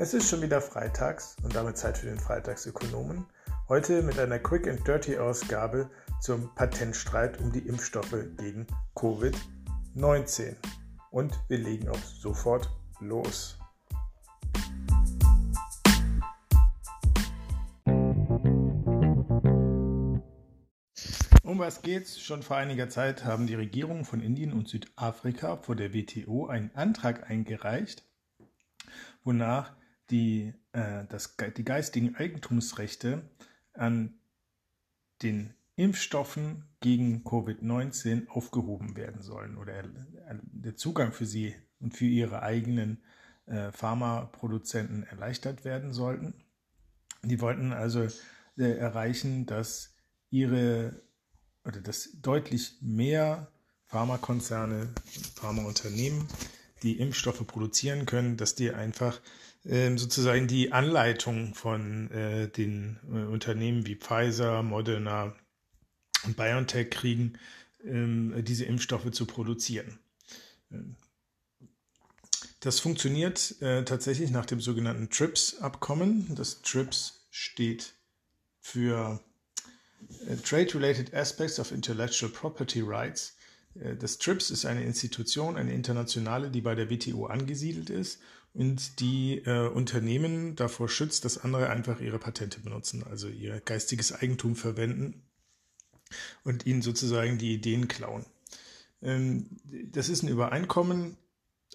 Es 0.00 0.14
ist 0.14 0.30
schon 0.30 0.42
wieder 0.42 0.60
freitags 0.60 1.34
und 1.42 1.56
damit 1.56 1.76
Zeit 1.76 1.98
für 1.98 2.06
den 2.06 2.20
Freitagsökonomen. 2.20 3.26
Heute 3.68 4.00
mit 4.02 4.16
einer 4.16 4.38
Quick 4.38 4.68
and 4.68 4.86
Dirty 4.86 5.18
Ausgabe 5.18 5.90
zum 6.20 6.54
Patentstreit 6.54 7.40
um 7.40 7.50
die 7.50 7.66
Impfstoffe 7.66 8.14
gegen 8.36 8.68
Covid-19. 8.94 10.54
Und 11.10 11.36
wir 11.48 11.58
legen 11.58 11.88
auch 11.88 11.98
sofort 11.98 12.70
los. 13.00 13.58
Um 21.42 21.58
was 21.58 21.82
geht's? 21.82 22.20
Schon 22.20 22.44
vor 22.44 22.56
einiger 22.56 22.88
Zeit 22.88 23.24
haben 23.24 23.48
die 23.48 23.56
Regierungen 23.56 24.04
von 24.04 24.20
Indien 24.20 24.52
und 24.52 24.68
Südafrika 24.68 25.56
vor 25.56 25.74
der 25.74 25.92
WTO 25.92 26.46
einen 26.46 26.70
Antrag 26.76 27.28
eingereicht, 27.28 28.04
wonach 29.24 29.76
die, 30.10 30.54
äh, 30.72 31.04
das, 31.08 31.36
die 31.56 31.64
geistigen 31.64 32.16
Eigentumsrechte 32.16 33.22
an 33.74 34.14
den 35.22 35.54
Impfstoffen 35.76 36.64
gegen 36.80 37.22
Covid-19 37.24 38.28
aufgehoben 38.28 38.96
werden 38.96 39.22
sollen 39.22 39.56
oder 39.56 39.84
der 40.42 40.76
Zugang 40.76 41.12
für 41.12 41.26
sie 41.26 41.54
und 41.80 41.96
für 41.96 42.06
ihre 42.06 42.42
eigenen 42.42 43.02
äh, 43.46 43.70
Pharmaproduzenten 43.72 45.04
erleichtert 45.04 45.64
werden 45.64 45.92
sollten. 45.92 46.34
Die 47.22 47.40
wollten 47.40 47.72
also 47.72 48.08
äh, 48.56 48.76
erreichen, 48.76 49.46
dass 49.46 49.94
ihre 50.30 51.02
oder 51.64 51.80
dass 51.80 52.10
deutlich 52.20 52.78
mehr 52.80 53.48
Pharmakonzerne, 53.86 54.88
Pharmaunternehmen, 55.36 56.26
die 56.82 56.98
Impfstoffe 56.98 57.46
produzieren 57.46 58.06
können, 58.06 58.36
dass 58.36 58.54
die 58.54 58.70
einfach 58.70 59.20
sozusagen 59.68 60.46
die 60.46 60.72
Anleitung 60.72 61.54
von 61.54 62.10
äh, 62.10 62.48
den 62.48 62.98
äh, 63.12 63.30
Unternehmen 63.30 63.86
wie 63.86 63.96
Pfizer, 63.96 64.62
Moderna 64.62 65.34
und 66.24 66.36
BioNTech 66.38 66.88
kriegen, 66.90 67.38
ähm, 67.84 68.34
diese 68.44 68.64
Impfstoffe 68.64 69.10
zu 69.10 69.26
produzieren. 69.26 69.98
Ähm, 70.72 70.96
das 72.60 72.80
funktioniert 72.80 73.60
äh, 73.60 73.84
tatsächlich 73.84 74.30
nach 74.30 74.46
dem 74.46 74.62
sogenannten 74.62 75.10
TRIPS-Abkommen. 75.10 76.34
Das 76.34 76.62
TRIPS 76.62 77.26
steht 77.30 77.92
für 78.60 79.20
Trade-Related 80.44 81.12
Aspects 81.12 81.60
of 81.60 81.72
Intellectual 81.72 82.32
Property 82.32 82.80
Rights. 82.80 83.36
Das 83.74 84.18
TRIPS 84.18 84.50
ist 84.50 84.64
eine 84.64 84.82
Institution, 84.82 85.56
eine 85.56 85.72
internationale, 85.72 86.50
die 86.50 86.60
bei 86.60 86.74
der 86.74 86.90
WTO 86.90 87.26
angesiedelt 87.26 87.90
ist 87.90 88.18
und 88.58 88.98
die 88.98 89.38
äh, 89.46 89.68
Unternehmen 89.68 90.56
davor 90.56 90.88
schützt, 90.88 91.24
dass 91.24 91.38
andere 91.38 91.70
einfach 91.70 92.00
ihre 92.00 92.18
Patente 92.18 92.58
benutzen, 92.58 93.04
also 93.04 93.28
ihr 93.28 93.60
geistiges 93.60 94.12
Eigentum 94.12 94.56
verwenden 94.56 95.22
und 96.42 96.66
ihnen 96.66 96.82
sozusagen 96.82 97.38
die 97.38 97.54
Ideen 97.54 97.86
klauen. 97.86 98.26
Ähm, 99.00 99.46
das 99.92 100.08
ist 100.08 100.24
ein 100.24 100.28
Übereinkommen, 100.28 101.16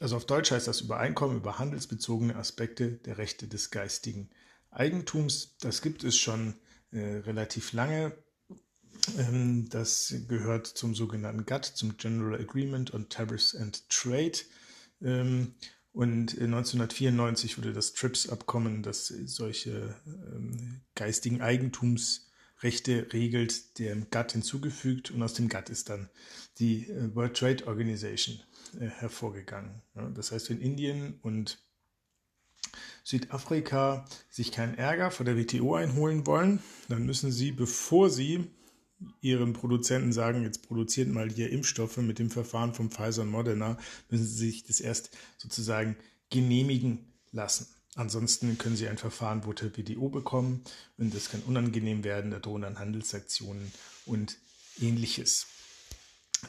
also 0.01 0.17
auf 0.17 0.25
Deutsch 0.25 0.51
heißt 0.51 0.67
das 0.67 0.81
Übereinkommen 0.81 1.37
über 1.37 1.57
handelsbezogene 1.57 2.35
Aspekte 2.35 2.91
der 3.05 3.17
Rechte 3.17 3.47
des 3.47 3.71
geistigen 3.71 4.29
Eigentums. 4.69 5.55
Das 5.61 5.81
gibt 5.81 6.03
es 6.03 6.17
schon 6.17 6.55
äh, 6.91 6.99
relativ 6.99 7.71
lange. 7.71 8.11
Ähm, 9.17 9.69
das 9.69 10.13
gehört 10.27 10.67
zum 10.67 10.95
sogenannten 10.95 11.45
GATT, 11.45 11.63
zum 11.63 11.95
General 11.95 12.37
Agreement 12.37 12.93
on 12.93 13.07
Tariffs 13.07 13.55
and 13.55 13.87
Trade. 13.87 14.39
Ähm, 15.01 15.53
und 15.93 16.41
1994 16.41 17.59
wurde 17.59 17.71
das 17.71 17.93
TRIPS-Abkommen, 17.93 18.81
das 18.81 19.07
solche 19.07 19.95
ähm, 20.07 20.81
geistigen 20.95 21.41
Eigentumsrechte 21.41 23.13
regelt, 23.13 23.77
dem 23.77 24.09
GATT 24.09 24.31
hinzugefügt. 24.31 25.11
Und 25.11 25.21
aus 25.21 25.35
dem 25.35 25.49
GATT 25.49 25.69
ist 25.69 25.89
dann 25.89 26.09
die 26.57 26.89
äh, 26.89 27.15
World 27.15 27.37
Trade 27.37 27.67
Organization 27.67 28.39
äh, 28.79 28.87
hervorgegangen. 28.87 29.83
Ja, 29.95 30.09
das 30.09 30.31
heißt, 30.31 30.49
wenn 30.49 30.61
Indien 30.61 31.19
und 31.21 31.59
Südafrika 33.03 34.05
sich 34.31 34.51
keinen 34.51 34.75
Ärger 34.75 35.11
vor 35.11 35.27
der 35.27 35.37
WTO 35.37 35.75
einholen 35.75 36.25
wollen, 36.25 36.59
dann 36.89 37.05
müssen 37.05 37.31
sie, 37.31 37.51
bevor 37.51 38.09
sie 38.09 38.49
ihren 39.21 39.53
Produzenten 39.53 40.11
sagen, 40.11 40.43
jetzt 40.43 40.67
produziert 40.67 41.09
mal 41.09 41.29
hier 41.29 41.49
Impfstoffe 41.49 41.97
mit 41.97 42.19
dem 42.19 42.29
Verfahren 42.29 42.73
von 42.73 42.89
Pfizer 42.89 43.23
und 43.23 43.31
Moderna, 43.31 43.77
müssen 44.09 44.25
sie 44.25 44.45
sich 44.45 44.63
das 44.63 44.79
erst 44.79 45.11
sozusagen 45.37 45.95
genehmigen 46.29 47.13
lassen. 47.31 47.67
Ansonsten 47.95 48.57
können 48.57 48.75
sie 48.75 48.87
ein 48.87 48.97
Verfahren 48.97 49.43
vor 49.43 49.53
der 49.53 49.77
WTO 49.77 50.09
bekommen 50.09 50.63
und 50.97 51.13
das 51.13 51.29
kann 51.29 51.41
unangenehm 51.41 52.03
werden, 52.03 52.31
da 52.31 52.39
drohen 52.39 52.63
dann 52.63 52.79
Handelsaktionen 52.79 53.71
und 54.05 54.37
ähnliches. 54.81 55.47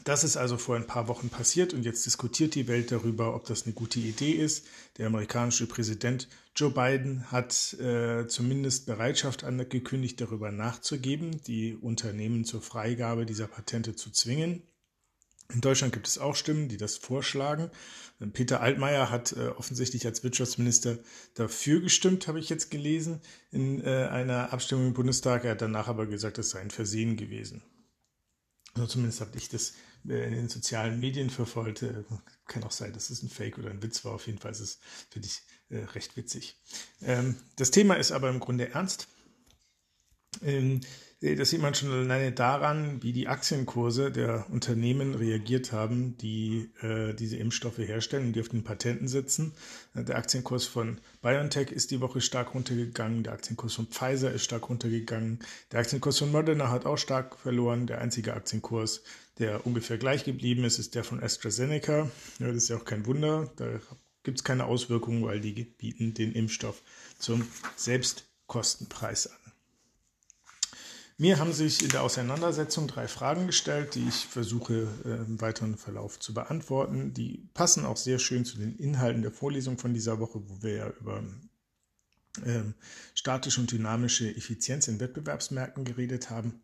Das 0.02 0.24
ist 0.24 0.36
also 0.36 0.58
vor 0.58 0.76
ein 0.76 0.86
paar 0.86 1.08
Wochen 1.08 1.28
passiert 1.28 1.72
und 1.72 1.84
jetzt 1.84 2.04
diskutiert 2.04 2.54
die 2.54 2.66
Welt 2.66 2.90
darüber, 2.90 3.34
ob 3.34 3.46
das 3.46 3.64
eine 3.64 3.74
gute 3.74 4.00
Idee 4.00 4.32
ist. 4.32 4.66
Der 4.98 5.06
amerikanische 5.06 5.66
Präsident 5.66 6.28
Joe 6.56 6.70
Biden 6.70 7.30
hat 7.30 7.74
äh, 7.74 8.26
zumindest 8.26 8.86
Bereitschaft 8.86 9.44
angekündigt, 9.44 10.20
darüber 10.20 10.50
nachzugeben, 10.50 11.40
die 11.46 11.76
Unternehmen 11.76 12.44
zur 12.44 12.60
Freigabe 12.60 13.24
dieser 13.24 13.46
Patente 13.46 13.94
zu 13.94 14.10
zwingen. 14.10 14.62
In 15.52 15.60
Deutschland 15.60 15.92
gibt 15.92 16.08
es 16.08 16.18
auch 16.18 16.36
Stimmen, 16.36 16.68
die 16.68 16.76
das 16.76 16.96
vorschlagen. 16.96 17.70
Peter 18.32 18.60
Altmaier 18.60 19.10
hat 19.10 19.32
äh, 19.32 19.48
offensichtlich 19.48 20.06
als 20.06 20.24
Wirtschaftsminister 20.24 20.98
dafür 21.34 21.80
gestimmt, 21.80 22.28
habe 22.28 22.38
ich 22.38 22.48
jetzt 22.48 22.70
gelesen, 22.70 23.20
in 23.50 23.82
äh, 23.84 24.08
einer 24.10 24.52
Abstimmung 24.52 24.88
im 24.88 24.94
Bundestag. 24.94 25.44
Er 25.44 25.52
hat 25.52 25.62
danach 25.62 25.88
aber 25.88 26.06
gesagt, 26.06 26.38
es 26.38 26.50
sei 26.50 26.60
ein 26.60 26.70
Versehen 26.70 27.16
gewesen. 27.16 27.62
Also 28.74 28.88
zumindest 28.88 29.20
habe 29.20 29.36
ich 29.36 29.48
das 29.48 29.74
äh, 30.08 30.26
in 30.26 30.34
den 30.34 30.48
sozialen 30.48 31.00
Medien 31.00 31.30
verfolgt. 31.30 31.82
Äh, 31.82 32.04
kann 32.46 32.64
auch 32.64 32.72
sein, 32.72 32.92
dass 32.92 33.10
es 33.10 33.22
ein 33.22 33.28
Fake 33.28 33.58
oder 33.58 33.70
ein 33.70 33.82
Witz 33.82 34.04
war. 34.04 34.12
Auf 34.12 34.26
jeden 34.26 34.38
Fall 34.38 34.52
ist 34.52 34.60
es, 34.60 34.78
finde 35.10 35.28
ich, 35.28 35.42
äh, 35.70 35.84
recht 35.84 36.16
witzig. 36.16 36.56
Ähm, 37.02 37.36
das 37.56 37.70
Thema 37.70 37.94
ist 37.94 38.12
aber 38.12 38.28
im 38.30 38.40
Grunde 38.40 38.70
ernst. 38.70 39.08
Ähm, 41.24 41.36
das 41.36 41.50
sieht 41.50 41.62
man 41.62 41.74
schon 41.74 41.90
alleine 41.90 42.32
daran, 42.32 43.02
wie 43.02 43.12
die 43.12 43.28
Aktienkurse 43.28 44.10
der 44.12 44.46
Unternehmen 44.50 45.14
reagiert 45.14 45.72
haben, 45.72 46.16
die 46.18 46.70
äh, 46.82 47.14
diese 47.14 47.36
Impfstoffe 47.36 47.78
herstellen 47.78 48.26
und 48.26 48.32
die 48.34 48.40
auf 48.40 48.48
den 48.48 48.64
Patenten 48.64 49.08
sitzen. 49.08 49.52
Der 49.94 50.16
Aktienkurs 50.16 50.66
von 50.66 51.00
BioNTech 51.22 51.70
ist 51.70 51.90
die 51.90 52.00
Woche 52.00 52.20
stark 52.20 52.54
runtergegangen, 52.54 53.22
der 53.22 53.32
Aktienkurs 53.32 53.74
von 53.74 53.86
Pfizer 53.86 54.32
ist 54.32 54.44
stark 54.44 54.68
runtergegangen, 54.68 55.38
der 55.72 55.80
Aktienkurs 55.80 56.18
von 56.18 56.32
Moderna 56.32 56.70
hat 56.70 56.86
auch 56.86 56.98
stark 56.98 57.38
verloren. 57.38 57.86
Der 57.86 58.00
einzige 58.00 58.34
Aktienkurs, 58.34 59.02
der 59.38 59.66
ungefähr 59.66 59.98
gleich 59.98 60.24
geblieben 60.24 60.64
ist, 60.64 60.78
ist 60.78 60.94
der 60.94 61.04
von 61.04 61.22
AstraZeneca. 61.22 62.10
Ja, 62.38 62.46
das 62.48 62.56
ist 62.56 62.68
ja 62.68 62.76
auch 62.76 62.84
kein 62.84 63.06
Wunder, 63.06 63.50
da 63.56 63.80
gibt 64.22 64.38
es 64.38 64.44
keine 64.44 64.64
Auswirkungen, 64.64 65.24
weil 65.24 65.40
die 65.40 65.52
bieten 65.52 66.14
den 66.14 66.32
Impfstoff 66.32 66.82
zum 67.18 67.46
Selbstkostenpreis 67.76 69.28
an. 69.28 69.43
Mir 71.16 71.38
haben 71.38 71.52
sich 71.52 71.82
in 71.82 71.90
der 71.90 72.02
Auseinandersetzung 72.02 72.88
drei 72.88 73.06
Fragen 73.06 73.46
gestellt, 73.46 73.94
die 73.94 74.08
ich 74.08 74.26
versuche 74.26 74.88
äh, 75.04 75.10
im 75.10 75.40
weiteren 75.40 75.76
Verlauf 75.76 76.18
zu 76.18 76.34
beantworten. 76.34 77.14
Die 77.14 77.48
passen 77.54 77.86
auch 77.86 77.96
sehr 77.96 78.18
schön 78.18 78.44
zu 78.44 78.58
den 78.58 78.76
Inhalten 78.76 79.22
der 79.22 79.30
Vorlesung 79.30 79.78
von 79.78 79.94
dieser 79.94 80.18
Woche, 80.18 80.42
wo 80.48 80.62
wir 80.62 80.74
ja 80.74 80.90
über 81.00 81.22
äh, 82.44 82.64
statische 83.14 83.60
und 83.60 83.70
dynamische 83.70 84.28
Effizienz 84.34 84.88
in 84.88 84.98
Wettbewerbsmärkten 84.98 85.84
geredet 85.84 86.30
haben. 86.30 86.60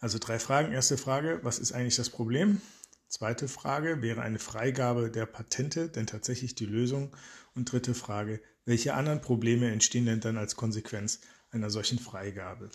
Also 0.00 0.18
drei 0.18 0.40
Fragen. 0.40 0.72
Erste 0.72 0.98
Frage, 0.98 1.38
was 1.44 1.60
ist 1.60 1.70
eigentlich 1.70 1.96
das 1.96 2.10
Problem? 2.10 2.60
Zweite 3.06 3.46
Frage, 3.46 4.02
wäre 4.02 4.22
eine 4.22 4.40
Freigabe 4.40 5.12
der 5.12 5.26
Patente 5.26 5.88
denn 5.88 6.08
tatsächlich 6.08 6.56
die 6.56 6.66
Lösung? 6.66 7.14
Und 7.54 7.70
dritte 7.70 7.94
Frage, 7.94 8.40
welche 8.64 8.94
anderen 8.94 9.20
Probleme 9.20 9.70
entstehen 9.70 10.06
denn 10.06 10.20
dann 10.20 10.36
als 10.36 10.56
Konsequenz 10.56 11.20
einer 11.50 11.70
solchen 11.70 11.98
Freigabe? 11.98 12.70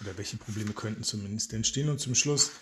Oder 0.00 0.16
welche 0.16 0.36
Probleme 0.36 0.72
könnten 0.72 1.02
zumindest 1.02 1.52
entstehen? 1.52 1.88
Und 1.88 2.00
zum 2.00 2.14
Schluss 2.14 2.52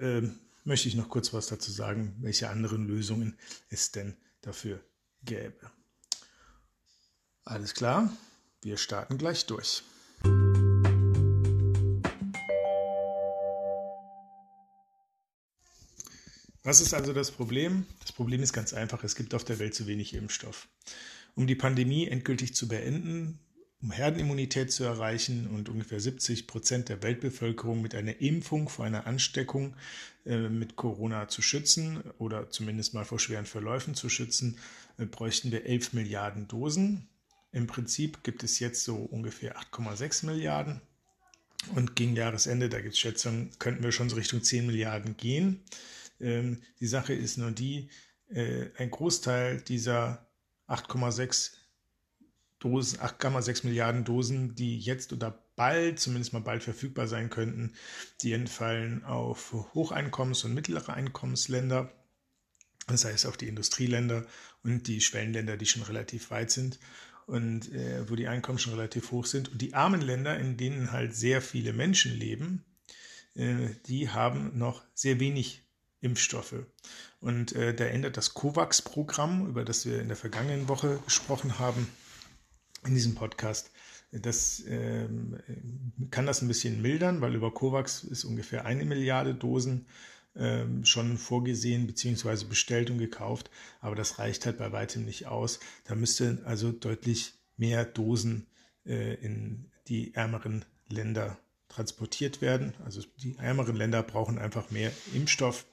äh, 0.00 0.22
möchte 0.64 0.88
ich 0.88 0.94
noch 0.94 1.08
kurz 1.08 1.32
was 1.32 1.46
dazu 1.46 1.70
sagen, 1.70 2.16
welche 2.20 2.48
anderen 2.50 2.86
Lösungen 2.86 3.38
es 3.70 3.92
denn 3.92 4.16
dafür 4.42 4.80
gäbe. 5.24 5.70
Alles 7.44 7.74
klar, 7.74 8.12
wir 8.62 8.76
starten 8.76 9.16
gleich 9.16 9.46
durch. 9.46 9.82
Was 16.62 16.82
ist 16.82 16.92
also 16.92 17.14
das 17.14 17.30
Problem? 17.30 17.86
Das 18.00 18.12
Problem 18.12 18.42
ist 18.42 18.52
ganz 18.52 18.74
einfach, 18.74 19.02
es 19.02 19.16
gibt 19.16 19.32
auf 19.32 19.44
der 19.44 19.58
Welt 19.58 19.74
zu 19.74 19.86
wenig 19.86 20.12
Impfstoff. 20.12 20.68
Um 21.34 21.46
die 21.46 21.54
Pandemie 21.54 22.06
endgültig 22.06 22.54
zu 22.54 22.68
beenden, 22.68 23.38
um 23.80 23.92
Herdenimmunität 23.92 24.72
zu 24.72 24.84
erreichen 24.84 25.46
und 25.48 25.68
ungefähr 25.68 26.00
70 26.00 26.46
Prozent 26.46 26.88
der 26.88 27.02
Weltbevölkerung 27.02 27.80
mit 27.80 27.94
einer 27.94 28.20
Impfung 28.20 28.68
vor 28.68 28.84
einer 28.84 29.06
Ansteckung 29.06 29.76
äh, 30.26 30.48
mit 30.48 30.76
Corona 30.76 31.28
zu 31.28 31.42
schützen 31.42 32.02
oder 32.18 32.50
zumindest 32.50 32.94
mal 32.94 33.04
vor 33.04 33.20
schweren 33.20 33.46
Verläufen 33.46 33.94
zu 33.94 34.08
schützen, 34.08 34.58
äh, 34.98 35.04
bräuchten 35.04 35.52
wir 35.52 35.64
11 35.64 35.92
Milliarden 35.92 36.48
Dosen. 36.48 37.08
Im 37.52 37.66
Prinzip 37.66 38.24
gibt 38.24 38.42
es 38.42 38.58
jetzt 38.58 38.84
so 38.84 38.96
ungefähr 38.96 39.56
8,6 39.58 40.26
Milliarden. 40.26 40.80
Und 41.74 41.96
gegen 41.96 42.14
Jahresende, 42.14 42.68
da 42.68 42.80
gibt 42.80 42.94
es 42.94 43.00
Schätzungen, 43.00 43.50
könnten 43.58 43.82
wir 43.82 43.92
schon 43.92 44.08
so 44.08 44.16
Richtung 44.16 44.42
10 44.42 44.66
Milliarden 44.66 45.16
gehen. 45.16 45.62
Ähm, 46.20 46.62
die 46.80 46.86
Sache 46.86 47.14
ist 47.14 47.38
nur 47.38 47.52
die, 47.52 47.90
äh, 48.28 48.66
ein 48.76 48.90
Großteil 48.90 49.60
dieser 49.60 50.26
8,6 50.66 51.57
Dosen, 52.60 52.98
8,6 52.98 53.66
Milliarden 53.66 54.04
Dosen, 54.04 54.54
die 54.54 54.78
jetzt 54.78 55.12
oder 55.12 55.42
bald, 55.56 56.00
zumindest 56.00 56.32
mal 56.32 56.40
bald 56.40 56.62
verfügbar 56.62 57.06
sein 57.06 57.30
könnten, 57.30 57.74
die 58.22 58.32
entfallen 58.32 59.04
auf 59.04 59.52
Hocheinkommens- 59.74 60.44
und 60.44 60.54
mittlere 60.54 60.92
Einkommensländer, 60.92 61.92
das 62.86 63.04
heißt 63.04 63.26
auf 63.26 63.36
die 63.36 63.48
Industrieländer 63.48 64.26
und 64.62 64.86
die 64.86 65.00
Schwellenländer, 65.00 65.56
die 65.56 65.66
schon 65.66 65.82
relativ 65.82 66.30
weit 66.30 66.50
sind 66.50 66.78
und 67.26 67.72
äh, 67.72 68.08
wo 68.08 68.16
die 68.16 68.26
Einkommen 68.26 68.58
schon 68.58 68.74
relativ 68.74 69.10
hoch 69.10 69.26
sind. 69.26 69.50
Und 69.50 69.60
die 69.60 69.74
armen 69.74 70.00
Länder, 70.00 70.38
in 70.38 70.56
denen 70.56 70.92
halt 70.92 71.14
sehr 71.14 71.42
viele 71.42 71.72
Menschen 71.72 72.12
leben, 72.12 72.64
äh, 73.34 73.68
die 73.86 74.08
haben 74.08 74.56
noch 74.58 74.82
sehr 74.94 75.20
wenig 75.20 75.62
Impfstoffe. 76.00 76.54
Und 77.20 77.52
äh, 77.52 77.74
da 77.74 77.84
ändert 77.84 78.16
das 78.16 78.34
COVAX-Programm, 78.34 79.46
über 79.46 79.64
das 79.64 79.84
wir 79.84 80.00
in 80.00 80.08
der 80.08 80.16
vergangenen 80.16 80.68
Woche 80.68 81.00
gesprochen 81.04 81.58
haben, 81.58 81.88
in 82.86 82.94
diesem 82.94 83.14
Podcast. 83.14 83.70
Das 84.10 84.62
ähm, 84.66 85.38
kann 86.10 86.26
das 86.26 86.40
ein 86.40 86.48
bisschen 86.48 86.80
mildern, 86.80 87.20
weil 87.20 87.34
über 87.34 87.52
COVAX 87.52 88.04
ist 88.04 88.24
ungefähr 88.24 88.64
eine 88.64 88.84
Milliarde 88.84 89.34
Dosen 89.34 89.86
ähm, 90.34 90.84
schon 90.84 91.18
vorgesehen 91.18 91.86
bzw. 91.86 92.44
bestellt 92.44 92.90
und 92.90 92.98
gekauft, 92.98 93.50
aber 93.80 93.96
das 93.96 94.18
reicht 94.18 94.46
halt 94.46 94.58
bei 94.58 94.72
weitem 94.72 95.04
nicht 95.04 95.26
aus. 95.26 95.60
Da 95.84 95.94
müsste 95.94 96.40
also 96.44 96.72
deutlich 96.72 97.34
mehr 97.56 97.84
Dosen 97.84 98.46
äh, 98.86 99.14
in 99.14 99.70
die 99.88 100.14
ärmeren 100.14 100.64
Länder 100.88 101.38
transportiert 101.68 102.40
werden. 102.40 102.72
Also 102.84 103.02
die 103.18 103.36
ärmeren 103.36 103.76
Länder 103.76 104.02
brauchen 104.02 104.38
einfach 104.38 104.70
mehr 104.70 104.90
Impfstoff 105.12 105.66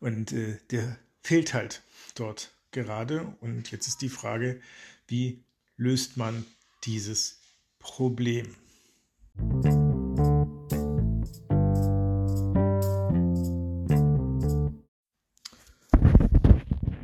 und 0.00 0.32
äh, 0.32 0.58
der 0.70 0.98
fehlt 1.22 1.54
halt 1.54 1.82
dort 2.14 2.52
gerade. 2.72 3.36
Und 3.40 3.70
jetzt 3.70 3.86
ist 3.86 4.02
die 4.02 4.08
Frage, 4.08 4.60
wie 5.06 5.44
löst 5.76 6.16
man 6.16 6.44
dieses 6.84 7.40
Problem? 7.78 8.46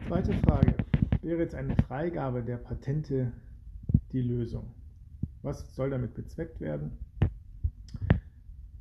Zweite 0.07 0.35
Frage. 0.45 0.77
Wäre 1.23 1.41
jetzt 1.41 1.55
eine 1.55 1.77
Freigabe 1.89 2.43
der 2.43 2.59
Patente 2.59 3.33
die 4.13 4.23
Lösung? 4.23 4.75
Was 5.43 5.75
soll 5.75 5.91
damit 5.91 6.15
bezweckt 6.15 6.61
werden? 6.61 6.93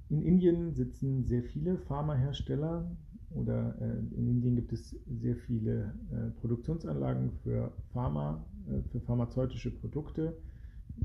In 0.10 0.22
Indien 0.22 0.74
sitzen 0.74 1.26
sehr 1.26 1.44
viele 1.44 1.78
Pharmahersteller 1.78 2.90
oder 3.32 3.76
äh, 3.80 4.16
in 4.16 4.28
Indien 4.28 4.56
gibt 4.56 4.74
es 4.74 4.96
sehr 5.08 5.36
viele 5.36 5.94
äh, 6.12 6.32
Produktionsanlagen 6.40 7.32
für 7.44 7.72
Pharma, 7.94 8.44
für 8.92 9.00
pharmazeutische 9.00 9.72
Produkte. 9.72 10.38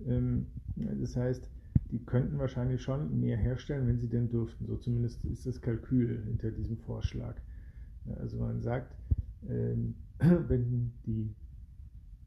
Ähm, 0.06 0.46
das 0.76 1.16
heißt, 1.16 1.48
die 1.90 2.04
könnten 2.04 2.38
wahrscheinlich 2.38 2.82
schon 2.82 3.20
mehr 3.20 3.36
herstellen, 3.36 3.86
wenn 3.86 3.98
sie 3.98 4.08
denn 4.08 4.28
dürften. 4.28 4.66
So 4.66 4.76
zumindest 4.76 5.24
ist 5.24 5.46
das 5.46 5.60
Kalkül 5.60 6.22
hinter 6.24 6.50
diesem 6.50 6.78
Vorschlag. 6.78 7.36
Also 8.16 8.38
man 8.38 8.60
sagt, 8.62 8.96
ähm, 9.48 9.94
wenn 10.18 10.92
die 11.06 11.34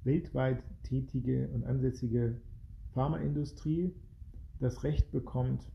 weltweit 0.03 0.63
tätige 0.83 1.49
und 1.49 1.65
ansässige 1.65 2.39
Pharmaindustrie 2.93 3.93
das 4.59 4.83
Recht 4.83 5.11
bekommt, 5.11 5.69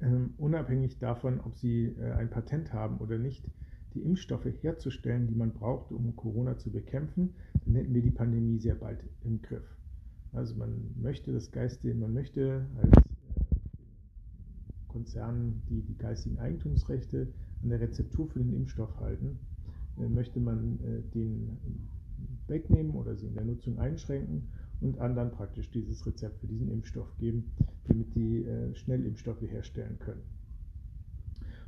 ähm, 0.00 0.34
unabhängig 0.38 0.98
davon, 0.98 1.40
ob 1.40 1.56
sie 1.56 1.86
äh, 1.98 2.12
ein 2.12 2.30
Patent 2.30 2.72
haben 2.72 2.98
oder 2.98 3.18
nicht, 3.18 3.48
die 3.94 4.02
Impfstoffe 4.02 4.46
herzustellen, 4.62 5.26
die 5.26 5.34
man 5.34 5.52
braucht, 5.52 5.92
um 5.92 6.14
Corona 6.16 6.58
zu 6.58 6.70
bekämpfen, 6.70 7.34
dann 7.64 7.74
hätten 7.76 7.94
wir 7.94 8.02
die 8.02 8.10
Pandemie 8.10 8.58
sehr 8.58 8.74
bald 8.74 8.98
im 9.22 9.40
Griff. 9.40 9.76
Also 10.32 10.54
man 10.56 10.94
möchte 11.00 11.32
das 11.32 11.50
Geiste, 11.50 11.94
man 11.94 12.12
möchte 12.12 12.66
als 12.76 12.90
äh, 12.96 13.00
Konzernen, 14.88 15.62
die 15.68 15.82
die 15.82 15.96
geistigen 15.96 16.38
Eigentumsrechte 16.38 17.28
an 17.62 17.68
der 17.68 17.80
Rezeptur 17.80 18.26
für 18.26 18.40
den 18.40 18.52
Impfstoff 18.52 18.98
halten, 18.98 19.38
äh, 19.98 20.08
möchte 20.08 20.40
man 20.40 20.78
den 21.14 21.58
wegnehmen 22.46 22.94
oder 22.94 23.16
sie 23.16 23.26
in 23.26 23.34
der 23.34 23.44
Nutzung 23.44 23.78
einschränken 23.78 24.48
und 24.80 24.98
anderen 24.98 25.30
praktisch 25.30 25.70
dieses 25.70 26.04
Rezept 26.06 26.40
für 26.40 26.46
diesen 26.46 26.70
Impfstoff 26.70 27.16
geben, 27.18 27.52
damit 27.86 28.14
die 28.14 28.44
äh, 28.44 28.74
schnell 28.74 29.04
Impfstoffe 29.04 29.42
herstellen 29.42 29.98
können. 29.98 30.22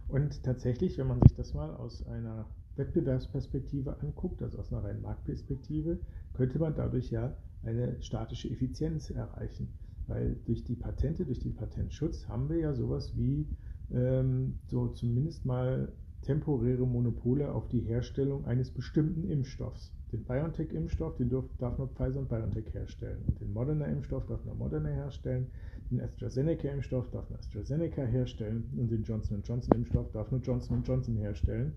Und 0.08 0.42
tatsächlich, 0.42 0.98
wenn 0.98 1.08
man 1.08 1.20
sich 1.20 1.34
das 1.34 1.54
mal 1.54 1.74
aus 1.74 2.06
einer 2.06 2.46
Wettbewerbsperspektive 2.76 4.00
anguckt, 4.00 4.42
also 4.42 4.58
aus 4.58 4.72
einer 4.72 4.84
reinen 4.84 5.02
Marktperspektive, 5.02 5.98
könnte 6.34 6.58
man 6.58 6.74
dadurch 6.74 7.10
ja 7.10 7.36
eine 7.62 8.00
statische 8.02 8.50
Effizienz 8.50 9.10
erreichen. 9.10 9.74
Weil 10.06 10.36
durch 10.44 10.62
die 10.64 10.76
Patente, 10.76 11.24
durch 11.24 11.40
den 11.40 11.56
Patentschutz 11.56 12.28
haben 12.28 12.48
wir 12.48 12.58
ja 12.58 12.74
sowas 12.74 13.16
wie 13.16 13.48
ähm, 13.90 14.58
so 14.66 14.88
zumindest 14.88 15.44
mal 15.44 15.92
temporäre 16.26 16.86
Monopole 16.86 17.52
auf 17.52 17.68
die 17.68 17.80
Herstellung 17.80 18.44
eines 18.46 18.70
bestimmten 18.70 19.30
Impfstoffs. 19.30 19.92
Den 20.12 20.24
BioNTech-Impfstoff, 20.24 21.16
den 21.16 21.30
darf 21.58 21.78
nur 21.78 21.88
Pfizer 21.88 22.18
und 22.18 22.28
BioNTech 22.28 22.74
herstellen. 22.74 23.18
Und 23.28 23.40
den 23.40 23.52
Moderna-Impfstoff 23.52 24.26
darf 24.26 24.44
nur 24.44 24.56
Moderna 24.56 24.88
herstellen. 24.88 25.46
Den 25.90 26.00
AstraZeneca-Impfstoff 26.00 27.10
darf 27.10 27.30
nur 27.30 27.38
AstraZeneca 27.38 28.02
herstellen. 28.02 28.64
Und 28.76 28.90
den 28.90 29.04
Johnson 29.04 29.42
Johnson-Impfstoff 29.44 30.10
darf 30.12 30.30
nur 30.32 30.40
Johnson 30.40 30.82
Johnson 30.84 31.16
herstellen. 31.16 31.72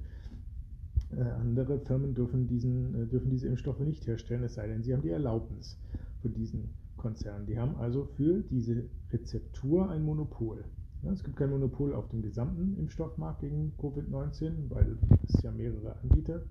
Äh, 1.16 1.22
andere 1.22 1.80
Firmen 1.80 2.14
dürfen, 2.14 2.48
diesen, 2.48 2.96
äh, 2.96 3.06
dürfen 3.06 3.30
diese 3.30 3.48
Impfstoffe 3.48 3.80
nicht 3.80 4.06
herstellen, 4.06 4.44
es 4.44 4.56
sei 4.56 4.68
denn, 4.68 4.84
sie 4.84 4.94
haben 4.94 5.02
die 5.02 5.10
Erlaubnis 5.10 5.80
für 6.22 6.30
diesen 6.30 6.70
Konzern. 6.98 7.46
Die 7.48 7.58
haben 7.58 7.76
also 7.78 8.06
für 8.16 8.42
diese 8.42 8.84
Rezeptur 9.12 9.90
ein 9.90 10.04
Monopol. 10.04 10.64
Es 11.04 11.24
gibt 11.24 11.38
kein 11.38 11.50
Monopol 11.50 11.94
auf 11.94 12.10
dem 12.10 12.22
gesamten 12.22 12.78
Impfstoffmarkt 12.78 13.42
gegen 13.42 13.74
Covid-19, 13.80 14.70
weil 14.70 14.98
es 15.28 15.42
ja 15.42 15.52
mehrere 15.52 15.96
Anbieter 16.02 16.44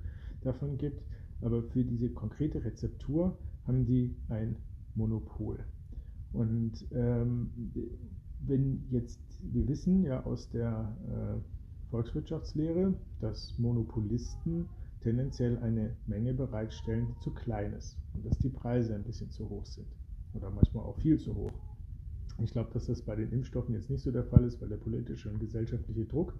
davon 0.42 0.78
gibt 0.78 1.02
aber 1.40 1.62
für 1.62 1.84
diese 1.84 2.10
konkrete 2.10 2.64
Rezeptur 2.64 3.36
haben 3.66 3.86
die 3.86 4.14
ein 4.28 4.56
Monopol. 4.94 5.58
Und 6.32 6.86
ähm, 6.92 7.50
wenn 8.40 8.84
jetzt, 8.90 9.20
wir 9.40 9.66
wissen 9.68 10.04
ja 10.04 10.24
aus 10.24 10.48
der 10.50 10.96
äh, 11.08 11.90
Volkswirtschaftslehre, 11.90 12.94
dass 13.20 13.58
Monopolisten 13.58 14.68
tendenziell 15.00 15.58
eine 15.58 15.96
Menge 16.06 16.34
bereitstellen, 16.34 17.06
die 17.08 17.20
zu 17.20 17.30
klein 17.30 17.72
ist 17.72 17.96
und 18.14 18.26
dass 18.26 18.38
die 18.38 18.50
Preise 18.50 18.94
ein 18.94 19.04
bisschen 19.04 19.30
zu 19.30 19.48
hoch 19.48 19.64
sind 19.64 19.86
oder 20.34 20.50
manchmal 20.50 20.84
auch 20.84 20.98
viel 20.98 21.18
zu 21.18 21.34
hoch. 21.34 21.52
Ich 22.42 22.52
glaube, 22.52 22.70
dass 22.72 22.86
das 22.86 23.02
bei 23.02 23.16
den 23.16 23.32
Impfstoffen 23.32 23.74
jetzt 23.74 23.90
nicht 23.90 24.02
so 24.02 24.12
der 24.12 24.24
Fall 24.24 24.44
ist, 24.44 24.60
weil 24.60 24.68
der 24.68 24.76
politische 24.76 25.28
und 25.28 25.40
gesellschaftliche 25.40 26.04
Druck 26.04 26.34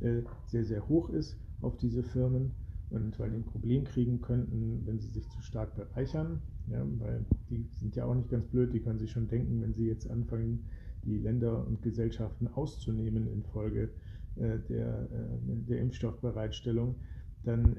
äh, 0.00 0.22
sehr, 0.46 0.64
sehr 0.64 0.88
hoch 0.88 1.10
ist 1.10 1.38
auf 1.62 1.76
diese 1.78 2.02
Firmen 2.02 2.52
und 2.90 3.18
weil 3.18 3.30
die 3.30 3.36
ein 3.36 3.44
Problem 3.44 3.84
kriegen 3.84 4.20
könnten, 4.20 4.86
wenn 4.86 4.98
sie 4.98 5.08
sich 5.08 5.28
zu 5.28 5.42
stark 5.42 5.74
bereichern, 5.74 6.42
ja, 6.66 6.86
weil 6.98 7.24
die 7.48 7.66
sind 7.72 7.96
ja 7.96 8.04
auch 8.04 8.14
nicht 8.14 8.30
ganz 8.30 8.46
blöd, 8.46 8.72
die 8.72 8.80
können 8.80 8.98
sich 8.98 9.10
schon 9.10 9.28
denken, 9.28 9.62
wenn 9.62 9.74
sie 9.74 9.86
jetzt 9.86 10.10
anfangen, 10.10 10.68
die 11.04 11.18
Länder 11.18 11.66
und 11.66 11.82
Gesellschaften 11.82 12.48
auszunehmen 12.48 13.26
infolge 13.26 13.90
äh, 14.36 14.58
der, 14.68 15.08
äh, 15.10 15.38
der 15.68 15.80
Impfstoffbereitstellung, 15.80 16.96
dann 17.44 17.76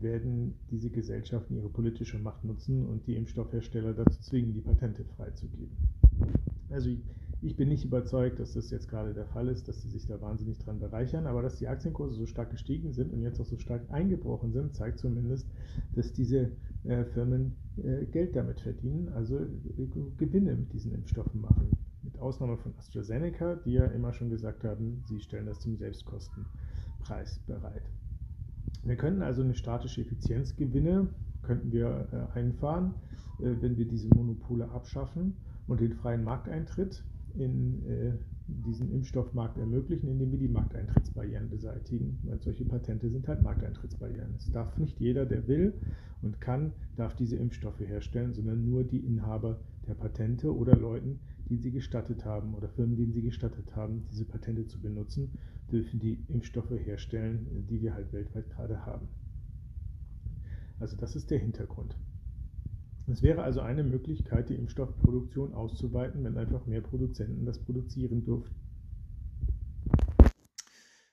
werden 0.00 0.58
diese 0.70 0.90
Gesellschaften 0.90 1.54
ihre 1.54 1.70
politische 1.70 2.18
Macht 2.18 2.44
nutzen 2.44 2.84
und 2.84 3.06
die 3.06 3.14
Impfstoffhersteller 3.14 3.94
dazu 3.94 4.20
zwingen, 4.20 4.52
die 4.52 4.60
Patente 4.60 5.04
freizugeben. 5.04 5.97
Also 6.78 6.90
ich 7.42 7.56
bin 7.56 7.70
nicht 7.70 7.84
überzeugt, 7.84 8.38
dass 8.38 8.52
das 8.52 8.70
jetzt 8.70 8.88
gerade 8.88 9.12
der 9.12 9.26
Fall 9.26 9.48
ist, 9.48 9.66
dass 9.66 9.82
sie 9.82 9.88
sich 9.88 10.06
da 10.06 10.20
wahnsinnig 10.20 10.58
dran 10.58 10.78
bereichern, 10.78 11.26
aber 11.26 11.42
dass 11.42 11.56
die 11.56 11.66
Aktienkurse 11.66 12.14
so 12.14 12.24
stark 12.24 12.50
gestiegen 12.50 12.92
sind 12.92 13.12
und 13.12 13.20
jetzt 13.20 13.40
auch 13.40 13.46
so 13.46 13.58
stark 13.58 13.82
eingebrochen 13.90 14.52
sind, 14.52 14.76
zeigt 14.76 15.00
zumindest, 15.00 15.48
dass 15.96 16.12
diese 16.12 16.52
äh, 16.84 17.04
Firmen 17.04 17.56
äh, 17.78 18.06
Geld 18.06 18.36
damit 18.36 18.60
verdienen, 18.60 19.08
also 19.08 19.38
äh, 19.40 19.88
Gewinne 20.18 20.54
mit 20.54 20.72
diesen 20.72 20.94
Impfstoffen 20.94 21.40
machen. 21.40 21.76
Mit 22.04 22.16
Ausnahme 22.20 22.56
von 22.58 22.72
AstraZeneca, 22.78 23.56
die 23.56 23.72
ja 23.72 23.86
immer 23.86 24.12
schon 24.12 24.30
gesagt 24.30 24.62
haben, 24.62 25.02
sie 25.08 25.18
stellen 25.18 25.46
das 25.46 25.58
zum 25.58 25.76
Selbstkostenpreis 25.76 27.40
bereit. 27.48 27.90
Wir 28.84 28.94
können 28.94 29.22
also 29.22 29.42
eine 29.42 29.54
statische 29.54 30.02
Effizienzgewinne 30.02 31.08
könnten 31.42 31.72
wir 31.72 32.06
äh, 32.12 32.38
einfahren, 32.38 32.94
äh, 33.40 33.56
wenn 33.60 33.76
wir 33.76 33.88
diese 33.88 34.06
Monopole 34.14 34.70
abschaffen 34.70 35.34
und 35.68 35.80
den 35.80 35.92
freien 35.92 36.24
Markteintritt 36.24 37.04
in 37.34 37.86
äh, 37.86 38.12
diesen 38.48 38.90
Impfstoffmarkt 38.90 39.58
ermöglichen, 39.58 40.08
indem 40.08 40.32
wir 40.32 40.38
die 40.38 40.48
Markteintrittsbarrieren 40.48 41.50
beseitigen. 41.50 42.18
Weil 42.24 42.40
solche 42.40 42.64
Patente 42.64 43.10
sind 43.10 43.28
halt 43.28 43.42
Markteintrittsbarrieren. 43.42 44.34
Es 44.36 44.50
darf 44.50 44.76
nicht 44.78 44.98
jeder, 44.98 45.26
der 45.26 45.46
will 45.46 45.74
und 46.22 46.40
kann, 46.40 46.72
darf 46.96 47.14
diese 47.14 47.36
Impfstoffe 47.36 47.80
herstellen, 47.80 48.32
sondern 48.32 48.64
nur 48.64 48.84
die 48.84 48.98
Inhaber 48.98 49.60
der 49.86 49.94
Patente 49.94 50.54
oder 50.54 50.76
Leuten, 50.76 51.20
die 51.48 51.56
sie 51.56 51.70
gestattet 51.70 52.24
haben 52.24 52.54
oder 52.54 52.68
Firmen, 52.68 52.96
denen 52.96 53.12
sie 53.12 53.22
gestattet 53.22 53.76
haben, 53.76 54.06
diese 54.10 54.24
Patente 54.24 54.66
zu 54.66 54.80
benutzen, 54.80 55.32
dürfen 55.70 56.00
die 56.00 56.18
Impfstoffe 56.28 56.70
herstellen, 56.70 57.66
die 57.70 57.80
wir 57.82 57.94
halt 57.94 58.12
weltweit 58.12 58.48
gerade 58.50 58.84
haben. 58.84 59.08
Also 60.80 60.96
das 60.96 61.16
ist 61.16 61.30
der 61.30 61.38
Hintergrund. 61.38 61.96
Es 63.10 63.22
wäre 63.22 63.42
also 63.42 63.60
eine 63.60 63.84
Möglichkeit, 63.84 64.50
die 64.50 64.54
Impfstoffproduktion 64.54 65.54
auszuweiten, 65.54 66.24
wenn 66.24 66.36
einfach 66.36 66.66
mehr 66.66 66.82
Produzenten 66.82 67.46
das 67.46 67.58
produzieren 67.58 68.24
dürfen. 68.24 68.54